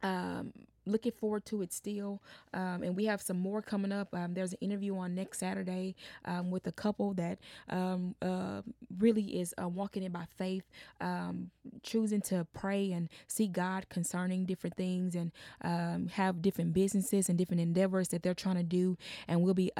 um, 0.02 0.52
looking 0.86 1.12
forward 1.12 1.46
to 1.46 1.62
it 1.62 1.72
still. 1.72 2.20
Um, 2.52 2.82
and 2.82 2.94
we 2.94 3.06
have 3.06 3.22
some 3.22 3.38
more 3.38 3.62
coming 3.62 3.90
up. 3.90 4.14
Um, 4.14 4.34
there's 4.34 4.52
an 4.52 4.58
interview 4.60 4.96
on 4.98 5.14
next 5.14 5.38
Saturday 5.38 5.94
um, 6.26 6.50
with 6.50 6.66
a 6.66 6.72
couple 6.72 7.14
that 7.14 7.38
um, 7.70 8.14
uh, 8.20 8.60
really 8.98 9.40
is 9.40 9.54
uh, 9.62 9.68
walking 9.68 10.02
in 10.02 10.12
by 10.12 10.26
faith, 10.36 10.64
um, 11.00 11.50
choosing 11.82 12.20
to 12.22 12.46
pray 12.52 12.92
and 12.92 13.08
see 13.26 13.46
God 13.46 13.88
concerning 13.88 14.44
different 14.44 14.76
things 14.76 15.14
and 15.14 15.32
um, 15.62 16.08
have 16.08 16.42
different 16.42 16.74
businesses 16.74 17.30
and 17.30 17.38
different 17.38 17.62
endeavors 17.62 18.08
that 18.08 18.22
they're 18.22 18.34
trying 18.34 18.56
to 18.56 18.62
do. 18.62 18.98
And 19.26 19.42
we'll 19.42 19.54
be 19.54 19.72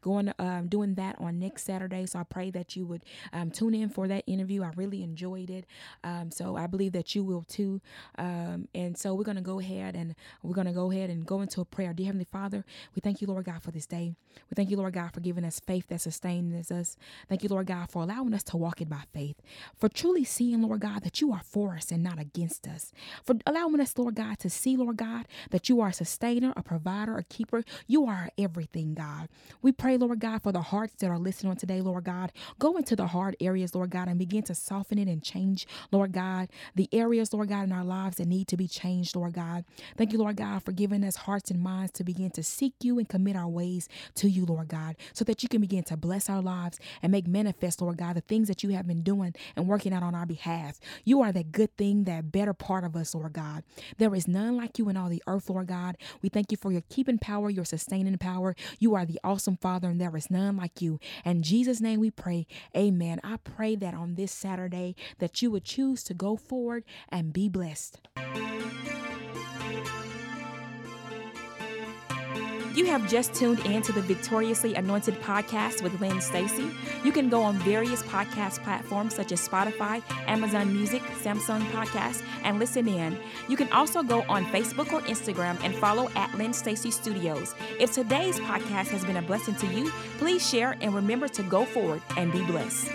going 0.00 0.32
um, 0.38 0.68
doing 0.68 0.94
that 0.94 1.16
on 1.18 1.38
next 1.38 1.64
Saturday. 1.64 2.06
So 2.06 2.18
I 2.18 2.24
pray 2.24 2.50
that 2.50 2.76
you 2.76 2.86
would 2.86 3.02
um, 3.32 3.50
tune 3.50 3.74
in 3.74 3.88
for 3.88 4.08
that 4.08 4.24
interview. 4.26 4.62
I 4.62 4.70
really 4.76 5.02
enjoyed 5.02 5.50
it. 5.50 5.66
Um, 6.04 6.30
so 6.30 6.56
I 6.56 6.66
believe 6.66 6.92
that 6.92 7.14
you 7.14 7.24
will 7.24 7.42
too. 7.42 7.80
Um, 8.18 8.68
and 8.74 8.96
so 8.96 9.14
we're 9.14 9.24
going 9.24 9.36
to 9.36 9.42
go 9.42 9.60
ahead 9.60 9.94
and 9.94 10.14
we're 10.42 10.54
going 10.54 10.66
to 10.66 10.72
go 10.72 10.90
ahead 10.90 11.10
and 11.10 11.26
go 11.26 11.40
into 11.40 11.60
a 11.60 11.64
prayer. 11.64 11.92
Dear 11.92 12.06
Heavenly 12.06 12.26
Father, 12.30 12.64
we 12.94 13.00
thank 13.00 13.20
you, 13.20 13.26
Lord 13.26 13.44
God, 13.44 13.62
for 13.62 13.70
this 13.70 13.86
day. 13.86 14.14
We 14.50 14.54
thank 14.54 14.70
you, 14.70 14.76
Lord 14.76 14.94
God, 14.94 15.12
for 15.12 15.20
giving 15.20 15.44
us 15.44 15.60
faith 15.60 15.88
that 15.88 16.00
sustains 16.00 16.70
us. 16.70 16.96
Thank 17.28 17.42
you, 17.42 17.48
Lord 17.48 17.66
God, 17.66 17.90
for 17.90 18.02
allowing 18.02 18.34
us 18.34 18.42
to 18.44 18.56
walk 18.56 18.80
it 18.80 18.88
by 18.88 19.02
faith. 19.12 19.36
For 19.76 19.88
truly 19.88 20.24
seeing, 20.24 20.62
Lord 20.62 20.80
God, 20.80 21.02
that 21.04 21.20
you 21.20 21.32
are 21.32 21.42
for 21.44 21.74
us 21.74 21.90
and 21.90 22.02
not 22.02 22.18
against 22.18 22.66
us. 22.66 22.92
For 23.24 23.36
allowing 23.46 23.80
us, 23.80 23.96
Lord 23.96 24.14
God, 24.14 24.38
to 24.40 24.50
see, 24.50 24.76
Lord 24.76 24.96
God, 24.96 25.26
that 25.50 25.68
you 25.68 25.80
are 25.80 25.88
a 25.88 25.92
sustainer, 25.92 26.52
a 26.56 26.62
provider, 26.62 27.16
a 27.16 27.24
keeper. 27.24 27.64
You 27.86 28.06
are 28.06 28.30
everything, 28.38 28.94
God. 28.94 29.28
We 29.62 29.72
pray 29.72 29.87
pray, 29.88 29.96
Lord 29.96 30.20
God, 30.20 30.42
for 30.42 30.52
the 30.52 30.60
hearts 30.60 30.96
that 30.98 31.10
are 31.10 31.18
listening 31.18 31.50
on 31.50 31.56
today, 31.56 31.80
Lord 31.80 32.04
God. 32.04 32.30
Go 32.58 32.76
into 32.76 32.94
the 32.94 33.06
hard 33.06 33.34
areas, 33.40 33.74
Lord 33.74 33.88
God, 33.88 34.06
and 34.06 34.18
begin 34.18 34.42
to 34.42 34.54
soften 34.54 34.98
it 34.98 35.08
and 35.08 35.22
change, 35.22 35.66
Lord 35.90 36.12
God, 36.12 36.50
the 36.74 36.90
areas, 36.92 37.32
Lord 37.32 37.48
God, 37.48 37.62
in 37.62 37.72
our 37.72 37.84
lives 37.84 38.18
that 38.18 38.28
need 38.28 38.48
to 38.48 38.58
be 38.58 38.68
changed, 38.68 39.16
Lord 39.16 39.32
God. 39.32 39.64
Thank 39.96 40.12
you, 40.12 40.18
Lord 40.18 40.36
God, 40.36 40.62
for 40.62 40.72
giving 40.72 41.02
us 41.04 41.16
hearts 41.16 41.50
and 41.50 41.62
minds 41.62 41.92
to 41.92 42.04
begin 42.04 42.28
to 42.32 42.42
seek 42.42 42.74
you 42.82 42.98
and 42.98 43.08
commit 43.08 43.34
our 43.34 43.48
ways 43.48 43.88
to 44.16 44.28
you, 44.28 44.44
Lord 44.44 44.68
God, 44.68 44.94
so 45.14 45.24
that 45.24 45.42
you 45.42 45.48
can 45.48 45.62
begin 45.62 45.84
to 45.84 45.96
bless 45.96 46.28
our 46.28 46.42
lives 46.42 46.78
and 47.00 47.10
make 47.10 47.26
manifest, 47.26 47.80
Lord 47.80 47.96
God, 47.96 48.14
the 48.14 48.20
things 48.20 48.48
that 48.48 48.62
you 48.62 48.68
have 48.72 48.86
been 48.86 49.02
doing 49.02 49.34
and 49.56 49.66
working 49.66 49.94
out 49.94 50.02
on 50.02 50.14
our 50.14 50.26
behalf. 50.26 50.80
You 51.06 51.22
are 51.22 51.32
that 51.32 51.50
good 51.50 51.74
thing, 51.78 52.04
that 52.04 52.30
better 52.30 52.52
part 52.52 52.84
of 52.84 52.94
us, 52.94 53.14
Lord 53.14 53.32
God. 53.32 53.62
There 53.96 54.14
is 54.14 54.28
none 54.28 54.54
like 54.54 54.78
you 54.78 54.90
in 54.90 54.98
all 54.98 55.08
the 55.08 55.22
earth, 55.26 55.48
Lord 55.48 55.68
God. 55.68 55.96
We 56.20 56.28
thank 56.28 56.50
you 56.50 56.58
for 56.58 56.72
your 56.72 56.82
keeping 56.90 57.18
power, 57.18 57.48
your 57.48 57.64
sustaining 57.64 58.18
power. 58.18 58.54
You 58.78 58.94
are 58.94 59.06
the 59.06 59.18
awesome 59.24 59.56
Father 59.56 59.77
Father, 59.78 59.90
and 59.90 60.00
there 60.00 60.16
is 60.16 60.28
none 60.28 60.56
like 60.56 60.82
you. 60.82 60.98
In 61.24 61.40
Jesus' 61.44 61.80
name 61.80 62.00
we 62.00 62.10
pray. 62.10 62.48
Amen. 62.76 63.20
I 63.22 63.36
pray 63.36 63.76
that 63.76 63.94
on 63.94 64.16
this 64.16 64.32
Saturday 64.32 64.96
that 65.20 65.40
you 65.40 65.52
would 65.52 65.62
choose 65.62 66.02
to 66.02 66.14
go 66.14 66.34
forward 66.34 66.82
and 67.10 67.32
be 67.32 67.48
blessed. 67.48 68.00
You 72.74 72.86
have 72.86 73.08
just 73.08 73.34
tuned 73.34 73.60
in 73.60 73.82
to 73.82 73.92
the 73.92 74.02
Victoriously 74.02 74.74
Anointed 74.74 75.20
podcast 75.22 75.82
with 75.82 76.00
Lynn 76.00 76.20
Stacy. 76.20 76.70
You 77.02 77.12
can 77.12 77.28
go 77.28 77.42
on 77.42 77.56
various 77.56 78.02
podcast 78.02 78.62
platforms 78.62 79.14
such 79.14 79.32
as 79.32 79.46
Spotify, 79.46 80.02
Amazon 80.26 80.72
Music, 80.72 81.02
Samsung 81.22 81.62
Podcast, 81.70 82.22
and 82.44 82.58
listen 82.58 82.86
in. 82.86 83.18
You 83.48 83.56
can 83.56 83.72
also 83.72 84.02
go 84.02 84.22
on 84.28 84.44
Facebook 84.46 84.92
or 84.92 85.00
Instagram 85.02 85.58
and 85.64 85.74
follow 85.74 86.08
at 86.14 86.32
Lynn 86.36 86.52
Stacy 86.52 86.90
Studios. 86.90 87.54
If 87.80 87.92
today's 87.92 88.38
podcast 88.40 88.88
has 88.88 89.04
been 89.04 89.16
a 89.16 89.22
blessing 89.22 89.54
to 89.56 89.66
you, 89.66 89.90
please 90.18 90.48
share 90.48 90.76
and 90.80 90.94
remember 90.94 91.28
to 91.28 91.42
go 91.42 91.64
forward 91.64 92.02
and 92.16 92.30
be 92.30 92.44
blessed. 92.44 92.90